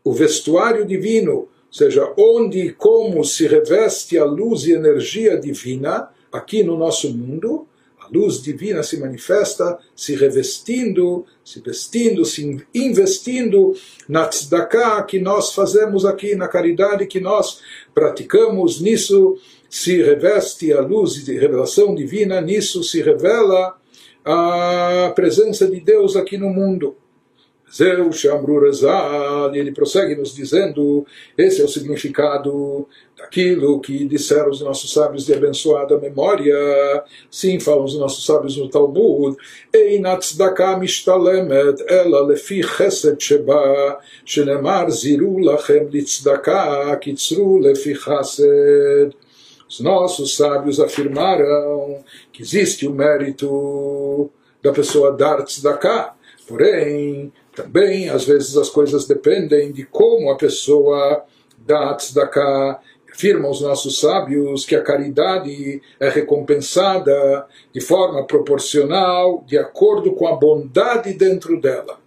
[0.09, 6.09] o vestuário divino, ou seja, onde e como se reveste a luz e energia divina
[6.33, 7.67] aqui no nosso mundo,
[8.01, 13.75] a luz divina se manifesta se revestindo, se vestindo, se investindo
[14.09, 17.61] na tzedakah que nós fazemos aqui, na caridade que nós
[17.93, 19.37] praticamos, nisso
[19.69, 23.77] se reveste a luz de revelação divina, nisso se revela
[24.25, 26.97] a presença de Deus aqui no mundo.
[27.75, 28.61] Zeu Shamru
[29.53, 35.27] e ele prossegue nos dizendo: esse é o significado daquilo que disseram os nossos sábios
[35.27, 36.55] de abençoada memória.
[37.31, 39.37] Sim, falam os nossos sábios no Talmud:
[39.75, 49.15] Einat tzedakah mishtalemet ela lefi chesed sheba, shenemar ziru lachem litzedakah, kitzru lefi chesed.
[49.69, 52.03] Os nossos sábios afirmaram
[52.33, 54.31] que existe o mérito
[54.63, 56.15] da pessoa dar tzedakah,
[56.47, 61.25] porém também, às vezes, as coisas dependem de como a pessoa
[61.67, 62.79] dá tzedakah.
[63.13, 70.29] Afirmam os nossos sábios que a caridade é recompensada de forma proporcional, de acordo com
[70.29, 71.99] a bondade dentro dela.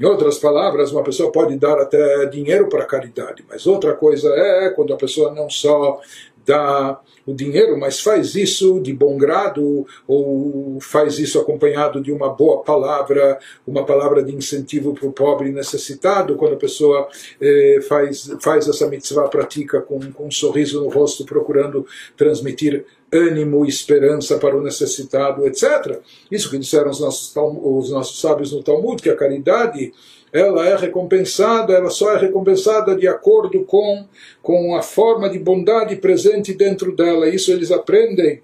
[0.00, 4.70] Em outras palavras, uma pessoa pode dar até dinheiro para caridade, mas outra coisa é
[4.70, 6.00] quando a pessoa não só
[6.46, 12.28] dá o dinheiro, mas faz isso de bom grado ou faz isso acompanhado de uma
[12.28, 17.08] boa palavra, uma palavra de incentivo para o pobre necessitado, quando a pessoa
[17.40, 23.66] eh, faz, faz essa mitzvah, pratica com, com um sorriso no rosto, procurando transmitir ânimo
[23.66, 26.00] esperança para o necessitado, etc.
[26.30, 29.92] Isso que disseram os nossos, os nossos sábios no Talmud, que a caridade
[30.32, 34.06] ela é recompensada, ela só é recompensada de acordo com,
[34.40, 37.28] com a forma de bondade presente dentro dela.
[37.28, 38.40] Isso eles aprendem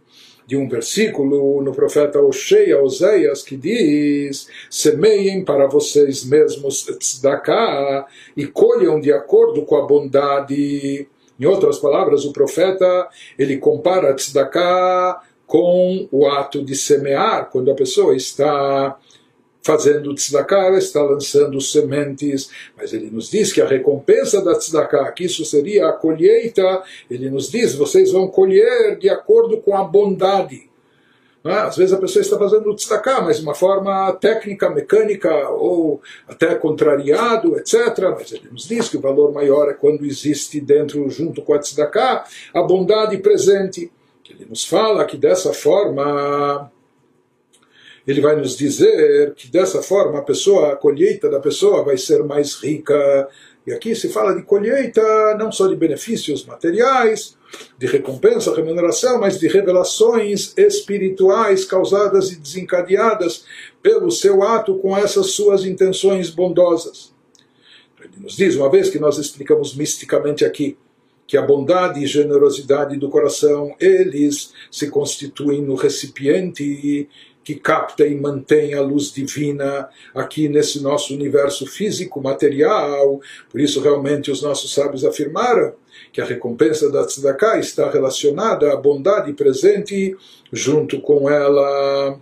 [0.46, 8.46] de um versículo no profeta Oshea, Oséias, que diz: semeiem para vocês mesmos tzedakah e
[8.46, 11.06] colham de acordo com a bondade.
[11.40, 17.74] Em outras palavras, o profeta ele compara tzedakah com o ato de semear, quando a
[17.74, 18.98] pessoa está
[19.68, 25.26] fazendo tzedakah, está lançando sementes, mas ele nos diz que a recompensa da tzedakah, que
[25.26, 30.70] isso seria a colheita, ele nos diz, vocês vão colher de acordo com a bondade.
[31.44, 31.52] É?
[31.52, 36.54] Às vezes a pessoa está fazendo tzedakah, mas de uma forma técnica, mecânica, ou até
[36.54, 37.74] contrariado, etc.
[38.16, 41.58] Mas ele nos diz que o valor maior é quando existe dentro, junto com a
[41.58, 43.92] tzedakah, a bondade presente.
[44.30, 46.70] Ele nos fala que dessa forma
[48.08, 52.24] ele vai nos dizer que dessa forma a pessoa, a colheita da pessoa vai ser
[52.24, 53.28] mais rica.
[53.66, 57.36] E aqui se fala de colheita não só de benefícios materiais,
[57.76, 63.44] de recompensa, remuneração, mas de revelações espirituais causadas e desencadeadas
[63.82, 67.12] pelo seu ato com essas suas intenções bondosas.
[68.00, 70.78] Ele nos diz, uma vez que nós explicamos misticamente aqui,
[71.26, 77.06] que a bondade e generosidade do coração, eles se constituem no recipiente
[77.48, 83.22] que capta e mantém a luz divina aqui nesse nosso universo físico, material.
[83.50, 85.72] Por isso, realmente, os nossos sábios afirmaram
[86.12, 90.14] que a recompensa da tzedakah está relacionada à bondade presente
[90.52, 92.20] junto com ela.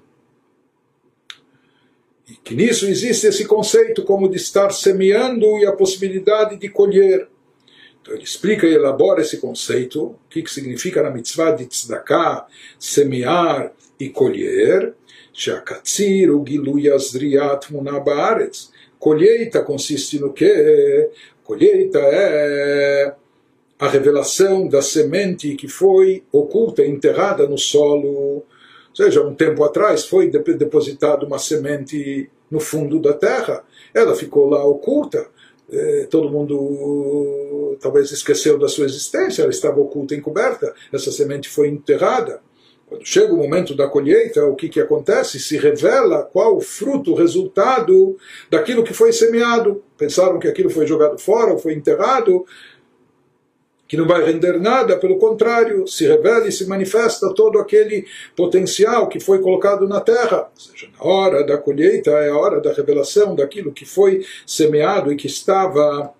[2.30, 7.26] E que nisso existe esse conceito como de estar semeando e a possibilidade de colher.
[8.00, 12.46] Então ele explica e elabora esse conceito, o que, que significa na mitzvah de tzedakah,
[12.78, 14.94] semear e colher.
[15.36, 18.72] Shakatzir, o Giluyazriat Munabaretz.
[18.98, 21.10] Colheita consiste no quê?
[21.44, 23.14] Colheita é
[23.78, 28.08] a revelação da semente que foi oculta, enterrada no solo.
[28.08, 28.44] Ou
[28.94, 33.62] seja, um tempo atrás foi depositada uma semente no fundo da terra,
[33.92, 35.28] ela ficou lá oculta.
[36.08, 42.40] Todo mundo talvez esqueceu da sua existência, ela estava oculta, encoberta, essa semente foi enterrada.
[42.86, 45.40] Quando chega o momento da colheita, o que, que acontece?
[45.40, 48.16] Se revela qual o fruto, o resultado
[48.48, 49.82] daquilo que foi semeado.
[49.98, 52.46] Pensaram que aquilo foi jogado fora ou foi enterrado,
[53.88, 58.06] que não vai render nada, pelo contrário, se revela e se manifesta todo aquele
[58.36, 60.48] potencial que foi colocado na terra.
[60.52, 65.12] Ou seja, na hora da colheita é a hora da revelação daquilo que foi semeado
[65.12, 66.12] e que estava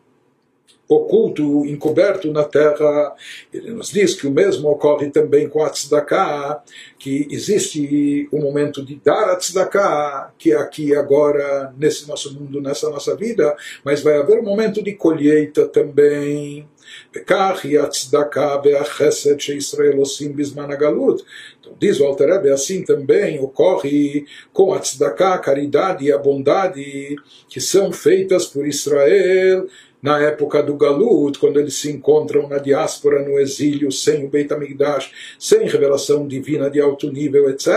[0.87, 3.15] oculto, encoberto na terra.
[3.53, 6.61] Ele nos diz que o mesmo ocorre também com a tzedakah,
[6.99, 12.33] que existe o um momento de dar a tzedakah, que é aqui agora, nesse nosso
[12.33, 16.67] mundo, nessa nossa vida, mas vai haver um momento de colheita também.
[17.15, 21.21] וכך היא הצדקה והחסד שישראל עושים בזמן הגלות.
[21.59, 26.17] Então, diz o Alter Rebbe, assim também ocorre com a tzedakah, a caridade e a
[26.17, 27.15] bondade
[27.47, 29.67] que são feitas por Israel
[30.02, 34.52] na época do Galut, quando eles se encontram na diáspora, no exílio, sem o Beit
[34.52, 37.68] HaMikdash, sem revelação divina de alto nível, etc.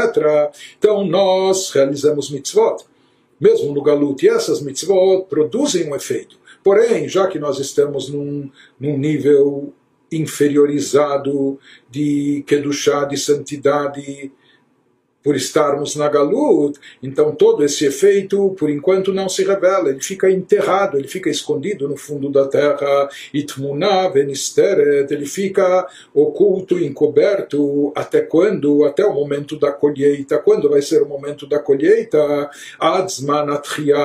[0.77, 2.83] Então nós realizamos mitzvot,
[3.39, 6.37] mesmo no Galut, e essas mitzvot produzem um efeito.
[6.63, 8.49] Porém, já que nós estamos num,
[8.79, 9.73] num nível
[10.11, 11.59] inferiorizado
[11.89, 14.31] de Kedushá, de santidade,
[15.23, 20.31] por estarmos na Galut, então todo esse efeito, por enquanto, não se revela, ele fica
[20.31, 28.21] enterrado, ele fica escondido no fundo da terra, itmuna venisteret, ele fica oculto, encoberto, até
[28.21, 28.85] quando?
[28.85, 30.37] Até o momento da colheita.
[30.39, 32.49] Quando vai ser o momento da colheita?
[32.79, 33.97] Adzmanatria,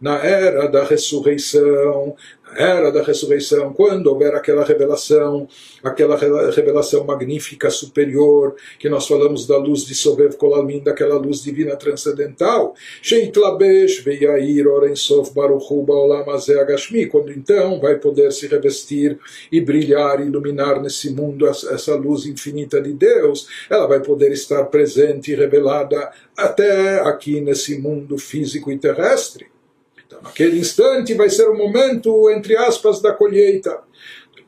[0.00, 2.14] na era da ressurreição,
[2.56, 5.48] era da ressurreição, quando houver aquela revelação,
[5.82, 11.76] aquela revelação magnífica, superior, que nós falamos da luz de Sobev Kolalmin, daquela luz divina
[11.76, 19.18] transcendental, Sheitlabesh Veyair Orensof Baruchu Baolam Agashmi, quando então vai poder se revestir
[19.50, 25.32] e brilhar, iluminar nesse mundo essa luz infinita de Deus, ela vai poder estar presente
[25.32, 29.53] e revelada até aqui nesse mundo físico e terrestre.
[30.24, 33.78] Naquele instante vai ser o momento, entre aspas, da colheita.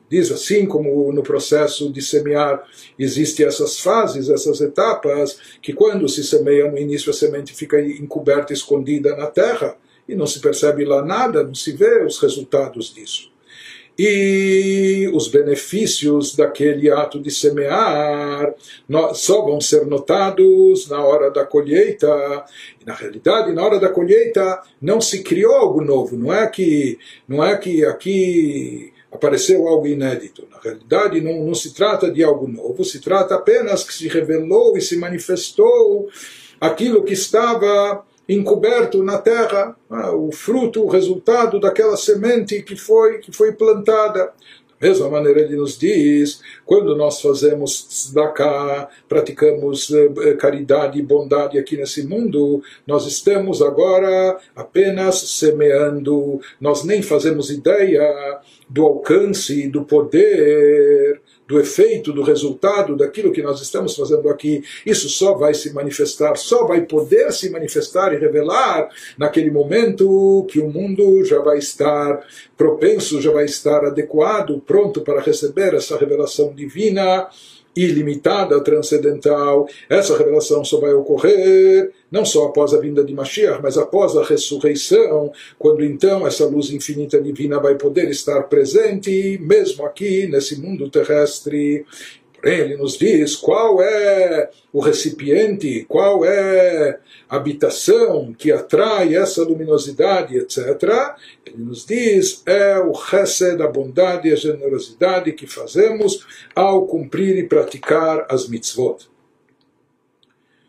[0.09, 2.63] Diz assim como no processo de semear
[2.97, 8.51] existem essas fases, essas etapas, que quando se semeia no início a semente fica encoberta,
[8.53, 13.36] escondida na terra, e não se percebe lá nada, não se vê os resultados disso
[13.97, 18.53] e os benefícios daquele ato de semear
[19.13, 22.07] só vão ser notados na hora da colheita.
[22.79, 26.99] E na realidade, na hora da colheita não se criou algo novo, não é que
[27.27, 30.47] não é que aqui apareceu algo inédito.
[30.51, 34.77] Na realidade, não, não se trata de algo novo, se trata apenas que se revelou
[34.77, 36.07] e se manifestou
[36.61, 43.19] aquilo que estava encoberto na terra, ah, o fruto, o resultado daquela semente que foi,
[43.19, 44.33] que foi plantada.
[44.79, 51.57] Da mesma maneira ele nos diz, quando nós fazemos tzedakah, praticamos eh, caridade e bondade
[51.57, 59.83] aqui nesse mundo, nós estamos agora apenas semeando, nós nem fazemos ideia do alcance, do
[59.83, 65.73] poder do efeito, do resultado daquilo que nós estamos fazendo aqui, isso só vai se
[65.73, 71.57] manifestar, só vai poder se manifestar e revelar naquele momento que o mundo já vai
[71.57, 72.21] estar
[72.57, 77.27] propenso, já vai estar adequado, pronto para receber essa revelação divina
[77.83, 79.67] ilimitada, transcendental.
[79.89, 84.23] Essa revelação só vai ocorrer não só após a vinda de Mashiach, mas após a
[84.23, 90.89] ressurreição, quando então essa luz infinita divina vai poder estar presente, mesmo aqui nesse mundo
[90.89, 91.85] terrestre.
[92.47, 100.37] Ele nos diz qual é o recipiente, qual é a habitação que atrai essa luminosidade,
[100.37, 100.57] etc.
[101.45, 106.25] Ele nos diz é o chesed, a bondade e a generosidade que fazemos
[106.55, 109.09] ao cumprir e praticar as mitzvot.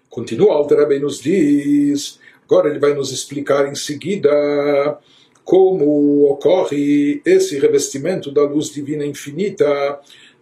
[0.09, 4.99] Continua Alter Rebbe nos diz, agora ele vai nos explicar em seguida
[5.45, 9.99] como ocorre esse revestimento da luz divina infinita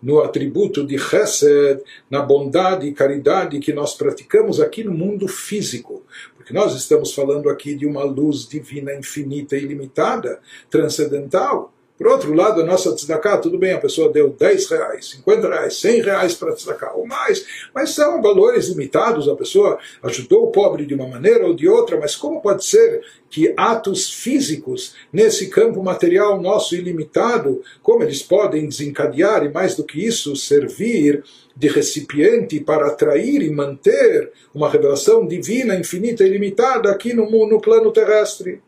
[0.07, 6.05] no atributo de Chesed, na bondade e caridade que nós praticamos aqui no mundo físico.
[6.37, 10.39] Porque nós estamos falando aqui de uma luz divina infinita e ilimitada,
[10.71, 11.75] transcendental.
[11.99, 15.77] Por outro lado, a nossa tzedakah, tudo bem, a pessoa deu 10 reais, 50 reais,
[15.79, 20.85] 100 reais para tzedakah ou mais, mas são valores limitados, a pessoa ajudou o pobre
[20.85, 25.83] de uma maneira ou de outra, mas como pode ser que atos físicos nesse campo
[25.83, 31.25] material nosso ilimitado, como eles podem desencadear e mais do que isso, servir
[31.57, 37.59] de recipiente para atrair e manter uma revelação divina, infinita e ilimitada aqui no, no
[37.59, 38.61] plano terrestre?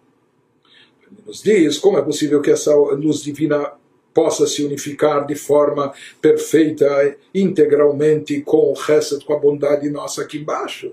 [1.29, 3.73] Nos diz como é possível que essa luz divina
[4.15, 10.39] possa se unificar de forma perfeita, integralmente com o resto, com a bondade nossa aqui
[10.39, 10.93] embaixo.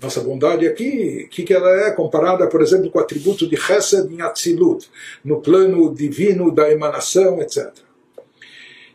[0.00, 3.56] Nossa bondade aqui, o que, que ela é comparada, por exemplo, com o atributo de
[3.56, 4.90] Chesed em Atzilut,
[5.24, 7.72] no plano divino da emanação, etc.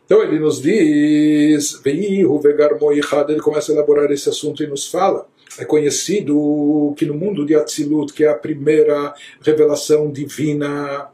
[0.06, 5.28] Então ele nos diz, ele começa a elaborar esse assunto e nos fala
[5.60, 11.10] é conhecido que no mundo de Atzilut, que é a primeira revelação divina,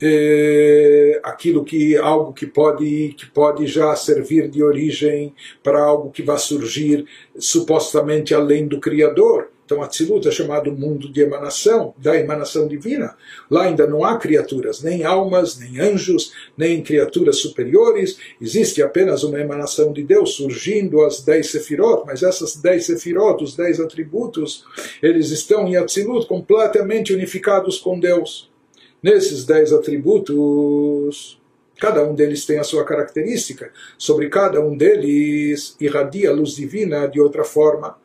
[0.00, 6.22] é aquilo que algo que pode que pode já servir de origem para algo que
[6.22, 7.04] vai surgir
[7.38, 9.50] supostamente além do Criador.
[9.70, 13.16] Então, Atzilut é chamado mundo de emanação, da emanação divina.
[13.48, 18.18] Lá ainda não há criaturas, nem almas, nem anjos, nem criaturas superiores.
[18.40, 23.54] Existe apenas uma emanação de Deus surgindo as dez sefirot, mas essas dez sefirot, os
[23.54, 24.64] dez atributos,
[25.00, 28.50] eles estão em Atzilut completamente unificados com Deus.
[29.00, 31.40] Nesses dez atributos,
[31.78, 33.70] cada um deles tem a sua característica.
[33.96, 38.00] Sobre cada um deles irradia a luz divina de outra forma.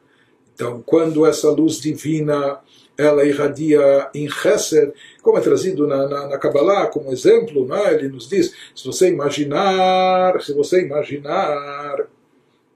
[0.55, 2.59] Então, quando essa luz divina
[2.97, 7.93] ela irradia em Chesed, como é trazido na, na, na Kabbalah como exemplo, né?
[7.93, 12.07] ele nos diz, se você imaginar, se você imaginar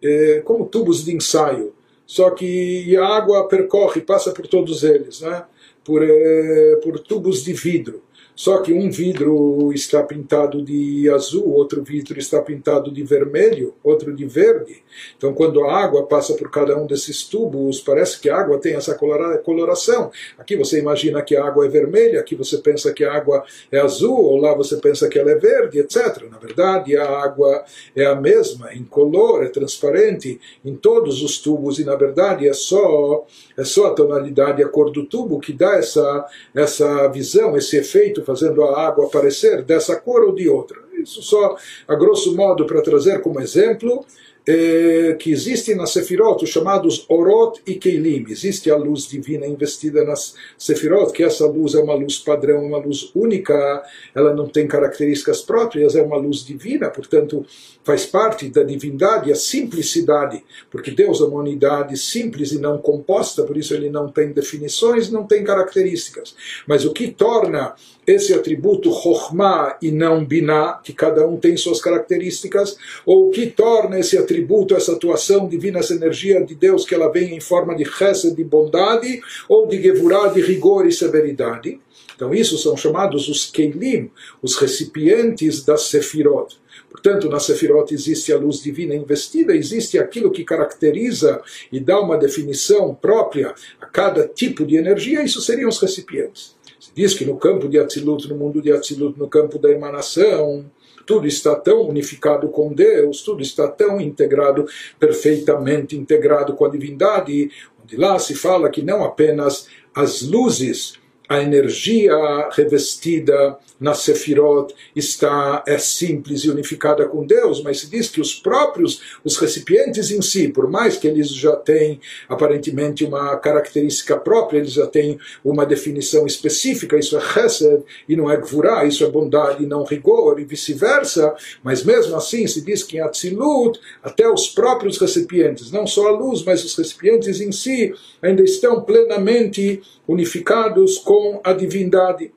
[0.03, 1.73] é, como tubos de ensaio,
[2.05, 5.45] só que a água percorre, passa por todos eles, né?
[5.85, 8.03] por, é, por tubos de vidro.
[8.39, 14.15] Só que um vidro está pintado de azul, outro vidro está pintado de vermelho, outro
[14.15, 14.81] de verde.
[15.17, 18.75] Então, quando a água passa por cada um desses tubos, parece que a água tem
[18.75, 18.97] essa
[19.43, 20.09] coloração.
[20.37, 23.81] Aqui você imagina que a água é vermelha, aqui você pensa que a água é
[23.81, 26.23] azul, ou lá você pensa que ela é verde, etc.
[26.31, 31.83] Na verdade, a água é a mesma, incolor, é transparente em todos os tubos, e
[31.83, 33.25] na verdade é só,
[33.57, 36.25] é só a tonalidade, a cor do tubo que dá essa,
[36.55, 40.77] essa visão, esse efeito fazendo a água aparecer dessa cor ou de outra.
[41.01, 41.55] Isso só
[41.87, 44.05] a grosso modo para trazer como exemplo
[44.47, 48.25] é, que existem nas Sefirot os chamados Orot e Keilim.
[48.29, 52.79] Existe a luz divina investida nas Sefirot, que essa luz é uma luz padrão, uma
[52.79, 53.83] luz única,
[54.15, 57.45] ela não tem características próprias, é uma luz divina, portanto
[57.83, 63.43] faz parte da divindade a simplicidade, porque Deus é uma unidade simples e não composta,
[63.43, 66.35] por isso ele não tem definições, não tem características.
[66.67, 67.75] Mas o que torna
[68.09, 73.47] esse atributo Chokhmah e não Binah, que cada um tem suas características, ou o que
[73.47, 77.75] torna esse atributo, essa atuação divina, essa energia de Deus, que ela vem em forma
[77.75, 81.79] de chesed, de bondade, ou de gevurah, de rigor e severidade.
[82.15, 86.57] Então, isso são chamados os Keilim, os recipientes das Sefirot.
[86.89, 91.41] Portanto, na Sefirot existe a luz divina investida, existe aquilo que caracteriza
[91.71, 96.58] e dá uma definição própria a cada tipo de energia, isso seriam os recipientes.
[96.79, 100.65] Se diz que no campo de Atzilut, no mundo de Atzilut, no campo da emanação,
[101.05, 104.65] tudo está tão unificado com Deus, tudo está tão integrado,
[104.99, 107.51] perfeitamente integrado com a divindade,
[107.83, 110.99] onde lá se fala que não apenas as luzes
[111.29, 112.17] a energia
[112.51, 118.33] revestida na Sefirot está é simples e unificada com Deus, mas se diz que os
[118.33, 124.57] próprios, os recipientes em si, por mais que eles já têm aparentemente uma característica própria,
[124.57, 129.09] eles já têm uma definição específica, isso é Chesed e não é Gvurah, isso é
[129.09, 134.27] bondade e não rigor, e vice-versa, mas mesmo assim se diz que em Atzilut, até
[134.27, 139.81] os próprios recipientes, não só a luz, mas os recipientes em si, ainda estão plenamente
[140.09, 142.31] unificados com a divindade.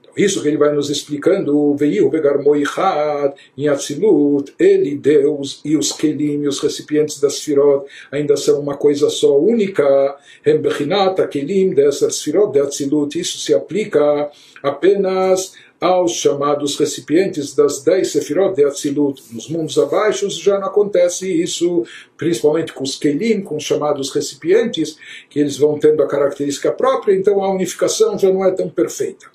[0.00, 5.76] Então, isso que ele vai nos explicando, veio pegar Moichad em Atzilut, ele, Deus e
[5.76, 10.16] os Kelim, os recipientes das Sfirot, ainda são uma coisa só única.
[10.44, 14.28] Hembechinat, Kelim, dessas Sfirot de Atzilut, isso se aplica
[14.60, 19.20] apenas aos chamados recipientes das dez sefirot de Atzilut.
[19.32, 21.84] Nos mundos abaixo já não acontece isso,
[22.16, 24.96] principalmente com os Kelim, com os chamados recipientes,
[25.28, 29.31] que eles vão tendo a característica própria, então a unificação já não é tão perfeita.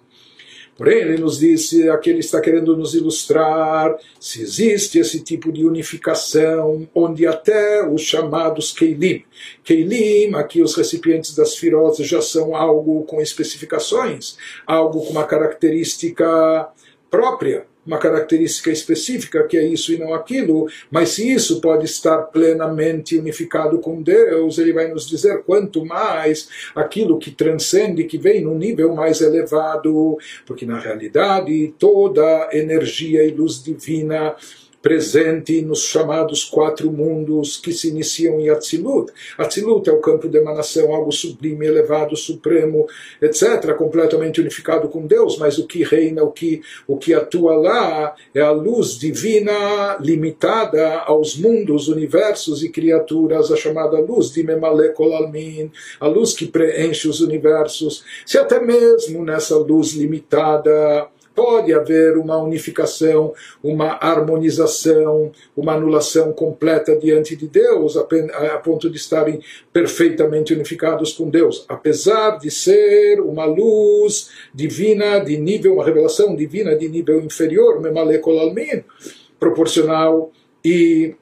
[0.78, 5.66] Porém, ele nos disse, aqui ele está querendo nos ilustrar se existe esse tipo de
[5.66, 9.24] unificação, onde até os chamados Keilim,
[9.64, 16.70] Keilim, aqui os recipientes das firoses já são algo com especificações, algo com uma característica
[17.10, 22.18] própria uma característica específica que é isso e não aquilo, mas se isso pode estar
[22.24, 28.42] plenamente unificado com Deus, ele vai nos dizer quanto mais aquilo que transcende, que vem
[28.42, 34.36] num nível mais elevado, porque na realidade toda energia e luz divina
[34.88, 39.12] presente nos chamados quatro mundos que se iniciam em Atzilut.
[39.38, 42.88] Atzilut é o campo de emanação, algo sublime, elevado, supremo,
[43.22, 48.16] etc., completamente unificado com Deus, mas o que reina, o que, o que atua lá
[48.34, 54.94] é a luz divina limitada aos mundos, universos e criaturas, a chamada luz de Memale
[54.94, 55.70] Kolalmin,
[56.00, 58.06] a luz que preenche os universos.
[58.26, 63.32] Se até mesmo nessa luz limitada pode haver uma unificação,
[63.64, 69.40] uma harmonização, uma anulação completa diante de Deus, a ponto de estarem
[69.72, 76.76] perfeitamente unificados com Deus, apesar de ser uma luz divina de nível, uma revelação divina
[76.76, 77.80] de nível inferior,
[79.40, 80.32] proporcional
[80.66, 81.14] e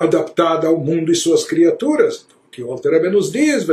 [0.00, 3.66] adaptada ao mundo e suas criaturas que o Alter nos diz,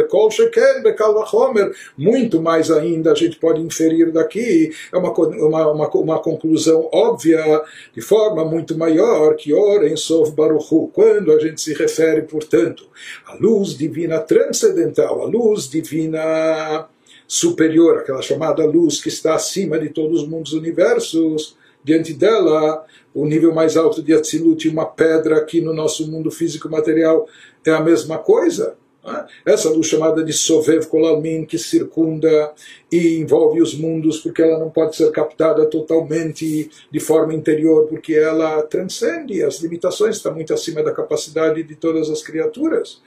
[1.97, 7.61] muito mais ainda a gente pode inferir daqui, é uma, uma, uma, uma conclusão óbvia,
[7.93, 12.87] de forma muito maior, que ora em Sof Baruchu, quando a gente se refere, portanto,
[13.25, 16.87] à luz divina transcendental, à luz divina
[17.27, 22.83] superior, aquela chamada luz que está acima de todos os mundos universos, diante dela,
[23.13, 27.27] o nível mais alto de Atzilut, uma pedra aqui no nosso mundo físico material,
[27.65, 28.75] é a mesma coisa.
[29.03, 29.25] Né?
[29.45, 32.53] Essa luz chamada de Sovev Kolalmin, que circunda
[32.91, 38.13] e envolve os mundos, porque ela não pode ser captada totalmente de forma interior, porque
[38.13, 43.01] ela transcende as limitações, está muito acima da capacidade de todas as criaturas.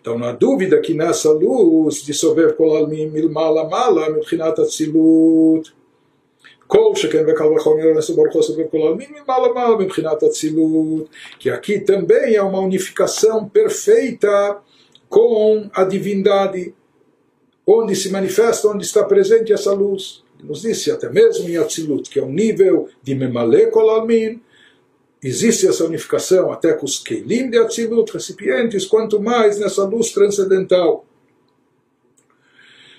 [0.00, 5.72] Então não há dúvida que nessa luz de Sovev Kolalmin, Milmala Mala, Milchinat Atzilut,
[6.69, 11.49] כל שכן וקל וחומר נעשה ברוך הוא סובר כל העלמין ממעלה מעלה מבחינת אצילות que
[11.49, 14.57] aqui também é uma unificação perfeita
[15.09, 16.73] com a divindade
[17.67, 22.19] onde se manifesta, onde está presente essa luz nos disse até mesmo em Atzilut que
[22.19, 24.41] é um nível de Memale Kol Almin
[25.25, 31.03] existe essa unificação até com os Keilim de Atzilut, recipientes, quanto mais nessa luz transcendental.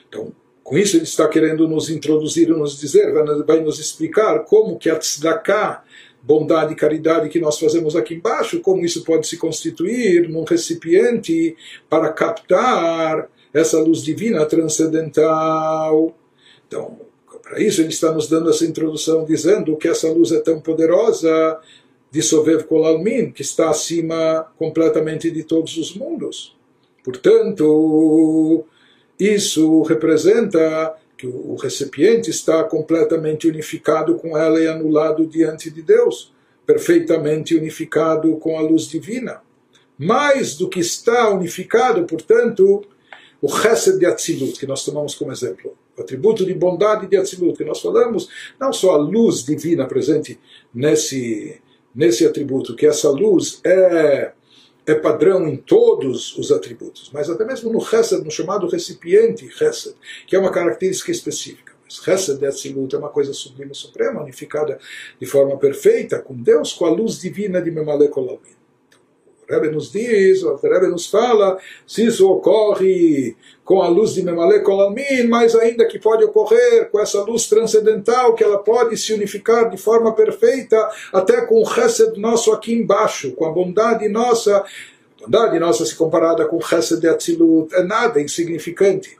[0.08, 0.32] Então,
[0.71, 3.11] com isso ele está querendo nos introduzir, nos dizer,
[3.45, 5.83] vai nos explicar como que a tzedakah,
[6.23, 11.57] bondade e caridade que nós fazemos aqui embaixo, como isso pode se constituir num recipiente
[11.89, 16.17] para captar essa luz divina transcendental.
[16.65, 17.01] Então,
[17.43, 21.59] para isso ele está nos dando essa introdução, dizendo que essa luz é tão poderosa
[22.09, 26.55] de Sovev Kolalmin, que está acima completamente de todos os mundos.
[27.03, 28.63] Portanto,
[29.21, 36.33] isso representa que o recipiente está completamente unificado com ela e anulado diante de Deus,
[36.65, 39.43] perfeitamente unificado com a luz divina.
[39.95, 42.83] Mais do que está unificado, portanto,
[43.39, 47.55] o Chesed de Atzilut, que nós tomamos como exemplo, o atributo de bondade de Atzilut,
[47.55, 48.27] que nós falamos,
[48.59, 50.39] não só a luz divina presente
[50.73, 51.61] nesse,
[51.93, 54.31] nesse atributo, que essa luz é
[54.85, 59.95] é padrão em todos os atributos, mas até mesmo no Chesed, no chamado recipiente Chesed,
[60.25, 61.73] que é uma característica específica.
[61.83, 64.79] Mas Chesed Atzilut é uma coisa sublime suprema, unificada
[65.19, 68.60] de forma perfeita com Deus, com a luz divina de Memalek Olamim.
[69.51, 73.35] Rebbe nos diz, o Rebbe nos fala, se isso ocorre
[73.65, 78.33] com a luz de Memalek Olamim, mas ainda que pode ocorrer com essa luz transcendental,
[78.33, 83.31] que ela pode se unificar de forma perfeita até com o Chesed nosso aqui embaixo,
[83.33, 84.63] com a bondade nossa.
[85.21, 89.17] Bondade nossa, se comparada com o Chesed de Atzilut, é nada, insignificante.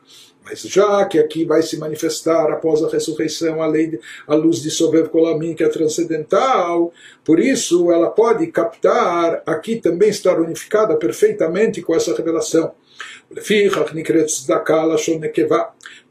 [0.52, 3.98] Mas já que aqui vai se manifestar após a ressurreição a lei,
[4.28, 6.92] a luz de Sobev Kolamim, que é transcendental,
[7.24, 12.74] por isso ela pode captar, aqui também estar unificada perfeitamente com essa revelação.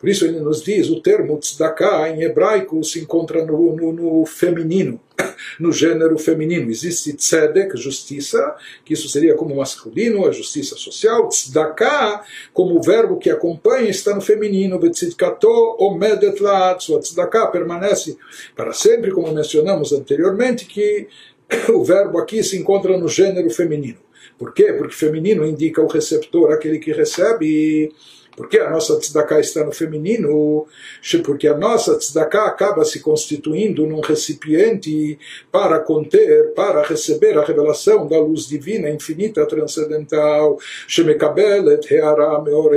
[0.00, 4.24] Por isso ele nos diz, o termo tzedakah em hebraico se encontra no, no, no
[4.24, 4.98] feminino,
[5.60, 6.70] no gênero feminino.
[6.70, 11.28] Existe tzedek, justiça, que isso seria como masculino, a justiça social.
[11.28, 12.24] Tzedakah,
[12.54, 14.78] como o verbo que acompanha, está no feminino.
[14.78, 16.80] Betzidkato omedet laat.
[16.80, 18.16] Tzedakah permanece
[18.56, 21.08] para sempre, como mencionamos anteriormente, que
[21.74, 23.98] o verbo aqui se encontra no gênero feminino.
[24.38, 24.72] Por quê?
[24.72, 27.92] Porque feminino indica o receptor, aquele que recebe.
[28.40, 30.66] Porque a nossa tzedakah está no feminino,
[31.22, 35.18] porque a nossa tzedakah acaba se constituindo num recipiente
[35.52, 40.56] para conter, para receber a revelação da luz divina infinita transcendental,
[40.88, 42.74] shemekabelet heara meor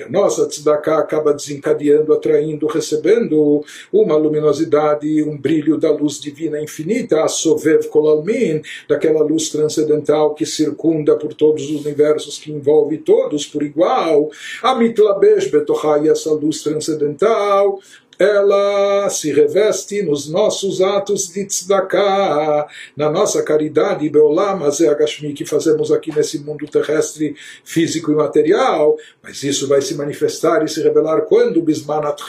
[0.00, 6.60] porque a nossa tzedakah acaba desencadeando, atraindo, recebendo uma luminosidade, um brilho da luz divina
[6.60, 12.98] infinita, a sovev kolalmin, daquela luz transcendental que circunda por todos os universos, que envolve
[12.98, 14.30] todos por igual.
[14.62, 17.80] A mitlabesh betochai, essa luz transcendental,
[18.20, 25.90] ela se reveste nos nossos atos de tzedakah, na nossa caridade, Beolam Agashmi, que fazemos
[25.90, 31.22] aqui nesse mundo terrestre, físico e material, mas isso vai se manifestar e se revelar
[31.22, 31.62] quando?
[31.62, 32.20] Bismanat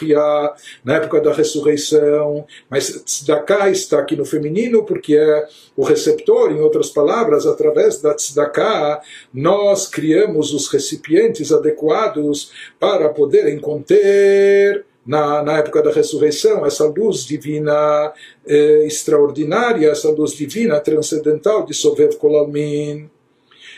[0.85, 6.61] na época da ressurreição, mas tzedakah está aqui no feminino porque é o receptor, em
[6.61, 9.01] outras palavras, através da tzedakah,
[9.33, 17.25] nós criamos os recipientes adequados para poderem conter na, na época da ressurreição, essa luz
[17.25, 18.13] divina
[18.45, 23.09] eh, extraordinária, essa luz divina transcendental de Sovev Kolalmin.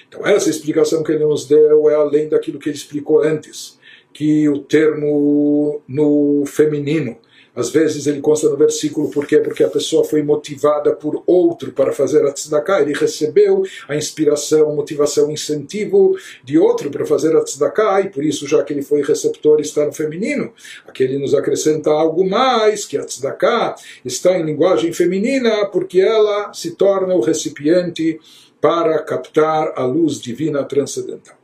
[0.08, 3.80] Então, essa explicação que ele nos deu é além daquilo que ele explicou antes,
[4.14, 7.18] que o termo no feminino
[7.56, 9.38] às vezes ele consta no versículo por quê?
[9.38, 14.76] Porque a pessoa foi motivada por outro para fazer a tzedakah, ele recebeu a inspiração,
[14.76, 19.04] motivação, incentivo de outro para fazer a tzedakah, e por isso, já que ele foi
[19.04, 20.54] receptor, está no feminino.
[20.88, 26.52] Aqui ele nos acrescenta algo mais, que a tzedakah está em linguagem feminina, porque ela
[26.54, 28.20] se torna o recipiente
[28.60, 31.43] para captar a luz divina transcendental.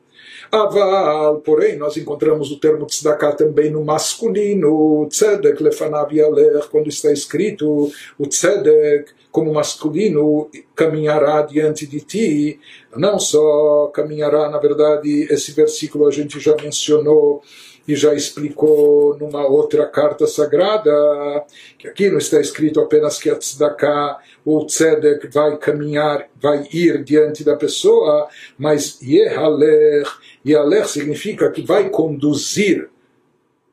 [0.51, 7.11] Aval, porém, nós encontramos o termo tzedakah também no masculino, tzedek lefanav yalech, quando está
[7.11, 12.59] escrito o tzedek como masculino caminhará diante de ti,
[12.95, 17.43] não só caminhará, na verdade, esse versículo a gente já mencionou
[17.87, 20.91] e já explicou numa outra carta sagrada,
[21.77, 27.03] que aqui não está escrito apenas que a tzedakah o tzedek vai caminhar, vai ir
[27.03, 28.27] diante da pessoa,
[28.57, 30.09] mas yehalech,
[30.45, 32.89] yehalech significa que vai conduzir,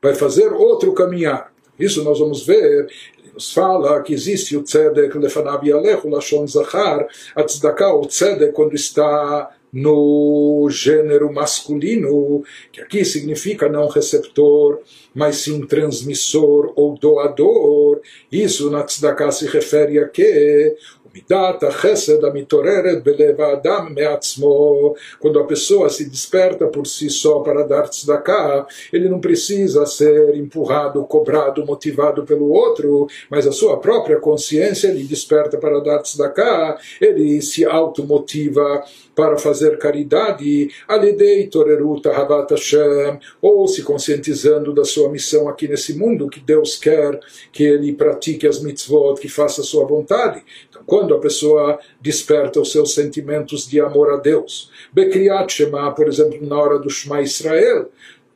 [0.02, 1.52] vai fazer outro caminhar.
[1.78, 2.88] Isso nós vamos ver.
[3.34, 8.52] Nos fala que existe o tzedek lefanav yalech, o lashon zachar, a tzedakah, o tzedek
[8.52, 14.79] quando está no gênero masculino, que aqui significa não receptor,
[15.15, 18.01] mas sim transmissor ou doador.
[18.31, 20.75] Isso na tzedakah se refere a que
[21.13, 24.93] מידת החסד המתעוררת בלב האדם מעצמו.
[25.19, 30.35] Quando a pessoa se desperta por si só para dar tzedakah, ele não precisa ser
[30.35, 36.77] empurrado, cobrado, motivado pelo outro, mas a sua própria consciência lhe desperta para dar tzedakah,
[36.99, 38.83] ele se automotiva
[39.16, 45.94] para fazer caridade, alidei toreruta habat Hashem, ou se conscientizando da sua missão aqui nesse
[45.94, 47.18] mundo, que Deus quer
[47.50, 50.44] que ele pratique as mitzvot, que faça a sua vontade.
[50.68, 56.06] Então, quando a pessoa desperta os seus sentimentos de amor a Deus, Bekriat Shema, por
[56.06, 57.90] exemplo, na hora do Shema Israel,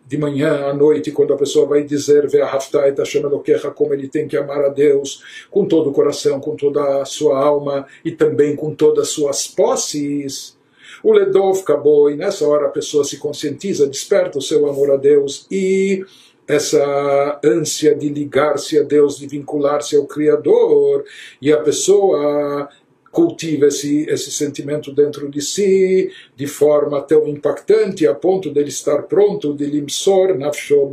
[0.06, 4.26] de manhã à noite, quando a pessoa vai dizer Ve'ahavtai Hashem Elokecha, como ele tem
[4.26, 8.56] que amar a Deus com todo o coração, com toda a sua alma e também
[8.56, 10.58] com todas as suas posses.
[11.02, 14.96] O Ledov acabou e nessa hora a pessoa se conscientiza, desperta o seu amor a
[14.96, 16.04] Deus e
[16.46, 21.04] essa ânsia de ligar-se a Deus, de vincular-se ao Criador,
[21.40, 22.68] e a pessoa
[23.10, 28.68] cultiva esse, esse sentimento dentro de si de forma tão impactante a ponto de ele
[28.68, 30.88] estar pronto de limsor nafsho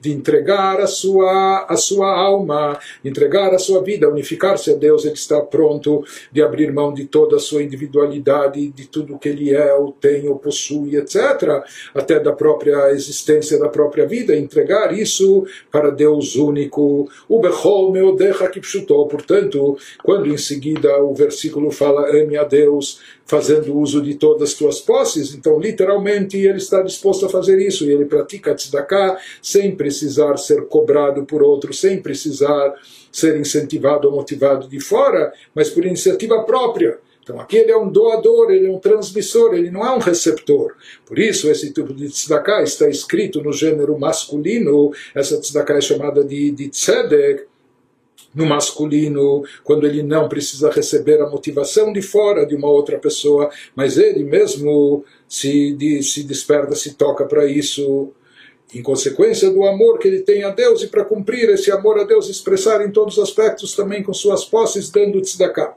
[0.00, 5.14] de entregar a sua, a sua alma, entregar a sua vida, unificar-se a Deus, ele
[5.14, 9.74] está pronto de abrir mão de toda a sua individualidade, de tudo que ele é,
[9.74, 11.62] ou tem, ou possui, etc.,
[11.94, 17.08] até da própria existência da própria vida, entregar isso para Deus único.
[17.28, 18.50] O Bechol Meodecha
[19.08, 24.54] portanto, quando em seguida o versículo fala ame a Deus, fazendo uso de todas as
[24.54, 29.74] tuas posses, então literalmente ele está disposto a fazer isso e ele pratica tzedakah sem
[29.74, 32.74] precisar ser cobrado por outro, sem precisar
[33.10, 36.98] ser incentivado ou motivado de fora, mas por iniciativa própria.
[37.22, 40.74] Então aqui ele é um doador, ele é um transmissor, ele não é um receptor.
[41.06, 46.22] Por isso esse tipo de tzedakah está escrito no gênero masculino, essa tzedakah é chamada
[46.22, 47.46] de, de tzedek,
[48.34, 53.50] no masculino, quando ele não precisa receber a motivação de fora de uma outra pessoa,
[53.74, 58.12] mas ele mesmo se, se desperta, se toca para isso,
[58.74, 62.04] em consequência do amor que ele tem a Deus e para cumprir esse amor a
[62.04, 65.76] Deus, expressar em todos os aspectos também com suas posses, dando tzedakah.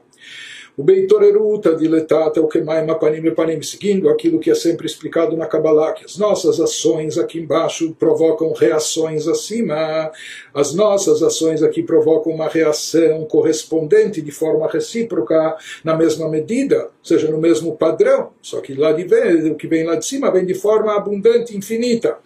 [0.78, 5.92] O Beitoreruta diletata o Kemaim Apanim Epanim, seguindo aquilo que é sempre explicado na Kabbalah,
[5.92, 10.12] que as nossas ações aqui embaixo provocam reações acima,
[10.54, 16.90] as nossas ações aqui provocam uma reação correspondente de forma recíproca, na mesma medida, ou
[17.02, 20.30] seja, no mesmo padrão, só que lá de vem, o que vem lá de cima
[20.30, 22.18] vem de forma abundante, infinita.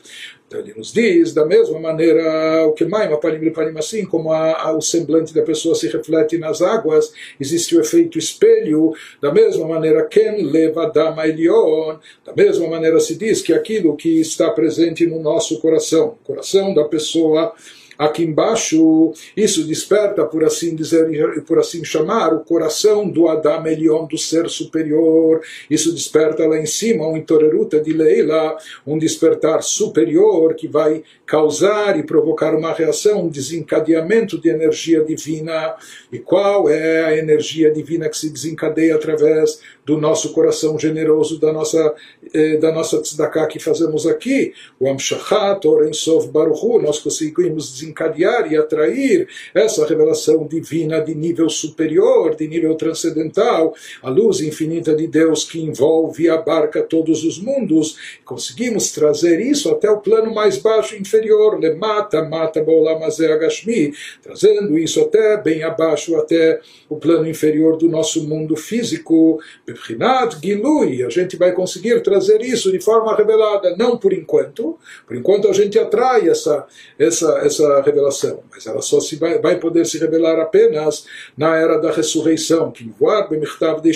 [0.53, 3.11] Então ele nos diz, da mesma maneira, o que mais
[3.79, 8.19] assim como a, a, o semblante da pessoa se reflete nas águas, existe o efeito
[8.19, 11.97] espelho, da mesma maneira, Ken leva dama elion,
[12.27, 16.85] da mesma maneira se diz que aquilo que está presente no nosso coração, coração da
[16.85, 17.55] pessoa
[17.99, 24.07] aqui embaixo, isso desperta, por assim dizer, por assim chamar, o coração do Adam Elion,
[24.07, 25.41] do ser superior.
[25.71, 31.99] Isso desperta lá em cima um intoreruta de Leila, um despertar superior que vai causar
[31.99, 35.75] e provocar uma reação, um desencadeamento de energia divina.
[36.13, 41.51] E qual é a energia divina que se desencadeia através do nosso coração generoso, da
[41.51, 41.95] nossa,
[42.35, 44.53] eh, da nossa tzedakah que fazemos aqui?
[44.79, 52.37] O Amshachat, Orensov Baruchu, nós conseguimos desencadear e atrair essa revelação divina de nível superior,
[52.37, 57.97] de nível transcendental, a luz infinita de Deus que envolve e abarca todos os mundos.
[58.23, 62.61] Conseguimos trazer isso até o plano mais baixo inferior inferior, le mata, mata
[63.33, 63.93] agashmi,
[64.23, 71.05] trazendo isso até bem abaixo, até o plano inferior do nosso mundo físico, bebrinat gilui,
[71.05, 75.53] a gente vai conseguir trazer isso de forma revelada, não por enquanto, por enquanto a
[75.53, 76.67] gente atrai essa,
[76.99, 81.07] essa, essa revelação, mas ela só se vai, vai poder se revelar apenas
[81.37, 83.93] na era da ressurreição, que voar bemichtav de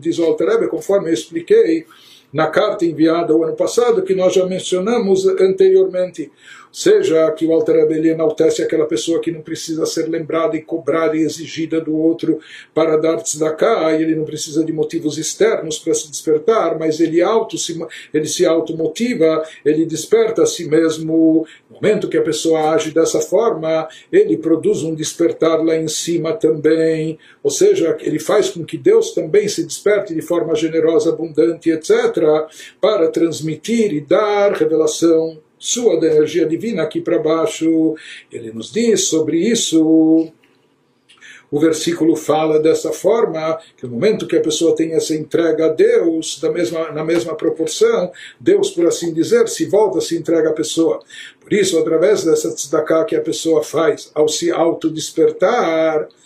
[0.00, 0.36] diz o
[0.68, 1.86] conforme eu expliquei,
[2.34, 6.32] na carta enviada o ano passado, que nós já mencionamos anteriormente.
[6.74, 11.16] Seja que o Alter Rebbe enaltece aquela pessoa que não precisa ser lembrada e cobrada
[11.16, 12.40] e exigida do outro
[12.74, 17.22] para dar tzedakah, e ele não precisa de motivos externos para se despertar, mas ele,
[17.22, 17.80] auto se,
[18.12, 21.46] ele se automotiva, ele desperta a si mesmo.
[21.70, 26.32] No momento que a pessoa age dessa forma, ele produz um despertar lá em cima
[26.32, 31.70] também, ou seja, ele faz com que Deus também se desperte de forma generosa, abundante,
[31.70, 32.16] etc.,
[32.80, 37.94] para transmitir e dar revelação sua da energia divina aqui para baixo.
[38.30, 40.32] Ele nos diz sobre isso.
[41.50, 45.68] O versículo fala dessa forma, que no momento que a pessoa tem essa entrega a
[45.68, 50.52] Deus, da mesma, na mesma proporção, Deus, por assim dizer, se volta, se entrega à
[50.52, 51.00] pessoa.
[51.40, 56.23] Por isso, através dessa tzedakah que a pessoa faz, ao se autodespertar, despertar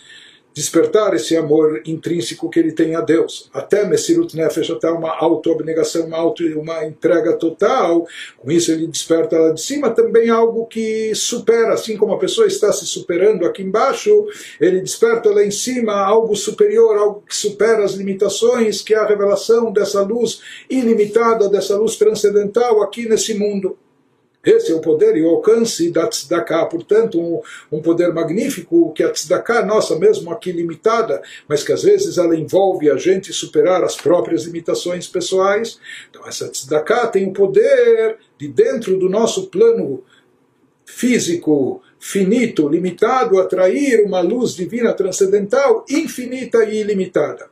[1.15, 3.49] esse amor intrínseco que ele tem a Deus.
[3.53, 8.05] Até Messirut Nefesh, até uma auto-abnegação, uma, auto, uma entrega total.
[8.37, 12.47] Com isso ele desperta lá de cima também algo que supera, assim como a pessoa
[12.47, 14.27] está se superando aqui embaixo,
[14.59, 19.05] ele desperta lá em cima algo superior, algo que supera as limitações, que é a
[19.05, 23.77] revelação dessa luz ilimitada, dessa luz transcendental aqui nesse mundo.
[24.43, 29.03] Esse é o poder e o alcance da tzedakah, portanto, um, um poder magnífico que
[29.03, 33.83] a tzedakah nossa, mesmo aqui limitada, mas que às vezes ela envolve a gente superar
[33.83, 35.77] as próprias limitações pessoais.
[36.09, 40.03] Então, essa tzedakah tem o poder de dentro do nosso plano
[40.85, 47.49] físico, finito, limitado, atrair uma luz divina transcendental infinita e ilimitada.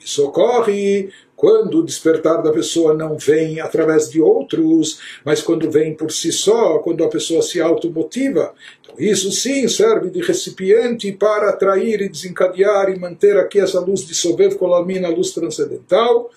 [0.00, 5.94] Isso ocorre quando o despertar da pessoa não vem através de outros, mas quando vem
[5.94, 8.52] por si só, quando a pessoa se automotiva.
[8.80, 14.04] Então, isso sim serve de recipiente para atrair e desencadear e manter aqui essa luz
[14.04, 16.28] de Sobev Kolamina, a luz transcendental.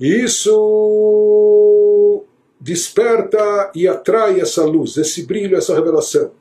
[0.00, 1.44] Isso
[2.60, 6.32] desperta e atrai essa luz, esse brilho, essa revelação.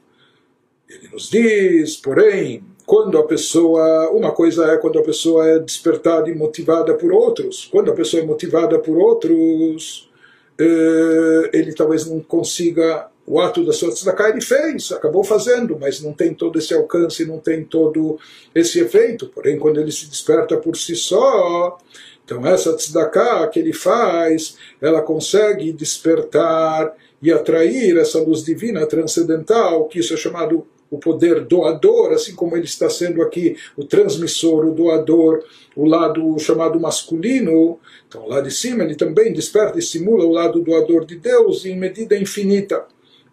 [0.90, 6.28] Ele nos diz, porém, quando a pessoa, uma coisa é quando a pessoa é despertada
[6.28, 10.10] e motivada por outros, quando a pessoa é motivada por outros,
[10.58, 16.02] eh, ele talvez não consiga o ato da sua tzedakah ele fez, acabou fazendo, mas
[16.02, 18.18] não tem todo esse alcance, não tem todo
[18.56, 19.28] esse efeito.
[19.28, 21.78] Porém, quando ele se desperta por si só,
[22.26, 29.88] então essa tzedakah que ele faz, ela consegue despertar e atrair essa luz divina transcendental,
[29.88, 34.66] que isso é chamado o poder doador, assim como ele está sendo aqui o transmissor,
[34.66, 35.44] o doador,
[35.76, 37.80] o lado chamado masculino.
[38.08, 41.78] Então, lá de cima, ele também desperta e simula o lado doador de Deus em
[41.78, 42.86] medida infinita.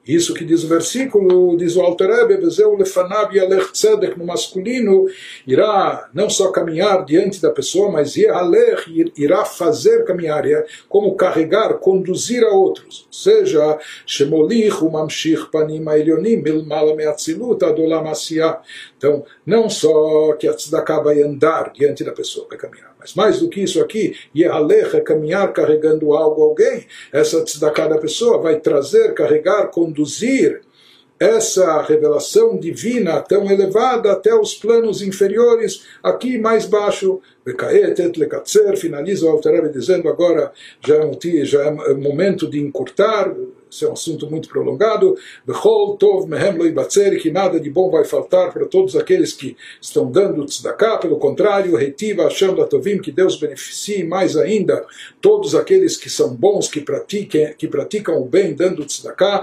[0.06, 5.06] Isso que diz o versículo, diz o Alter Rebbe, Vezeu lefanav yalech tzedek, no masculino,
[5.46, 10.44] irá não só caminhar diante da pessoa, mas yalech, irá fazer caminhar,
[10.88, 13.06] como carregar, conduzir a outros.
[13.06, 18.60] Ou seja, shemolich umamshich panim elionim milmala meatzilut adolam asiyah.
[19.06, 23.38] Então, não só que a tzedakah vai andar diante da pessoa, vai caminhar, mas mais
[23.38, 28.58] do que isso aqui, Yehalech é caminhar carregando algo, alguém, essa tzedakah da pessoa vai
[28.58, 30.60] trazer, carregar, conduzir
[31.18, 37.20] essa revelação divina tão elevada até os planos inferiores, aqui mais baixo.
[38.76, 40.52] Finaliza o Alter dizendo agora
[40.84, 43.32] já é, um, já é momento de encurtar,
[43.76, 45.16] esse é um assunto muito prolongado.
[45.46, 50.10] Bechol tov mehem lo que nada de bom vai faltar para todos aqueles que estão
[50.10, 50.98] dando tzedakah.
[50.98, 54.84] Pelo contrário, retiva Hashem latovim, que Deus beneficie mais ainda
[55.20, 59.42] todos aqueles que são bons, que praticam, que praticam o bem dando tzedakah.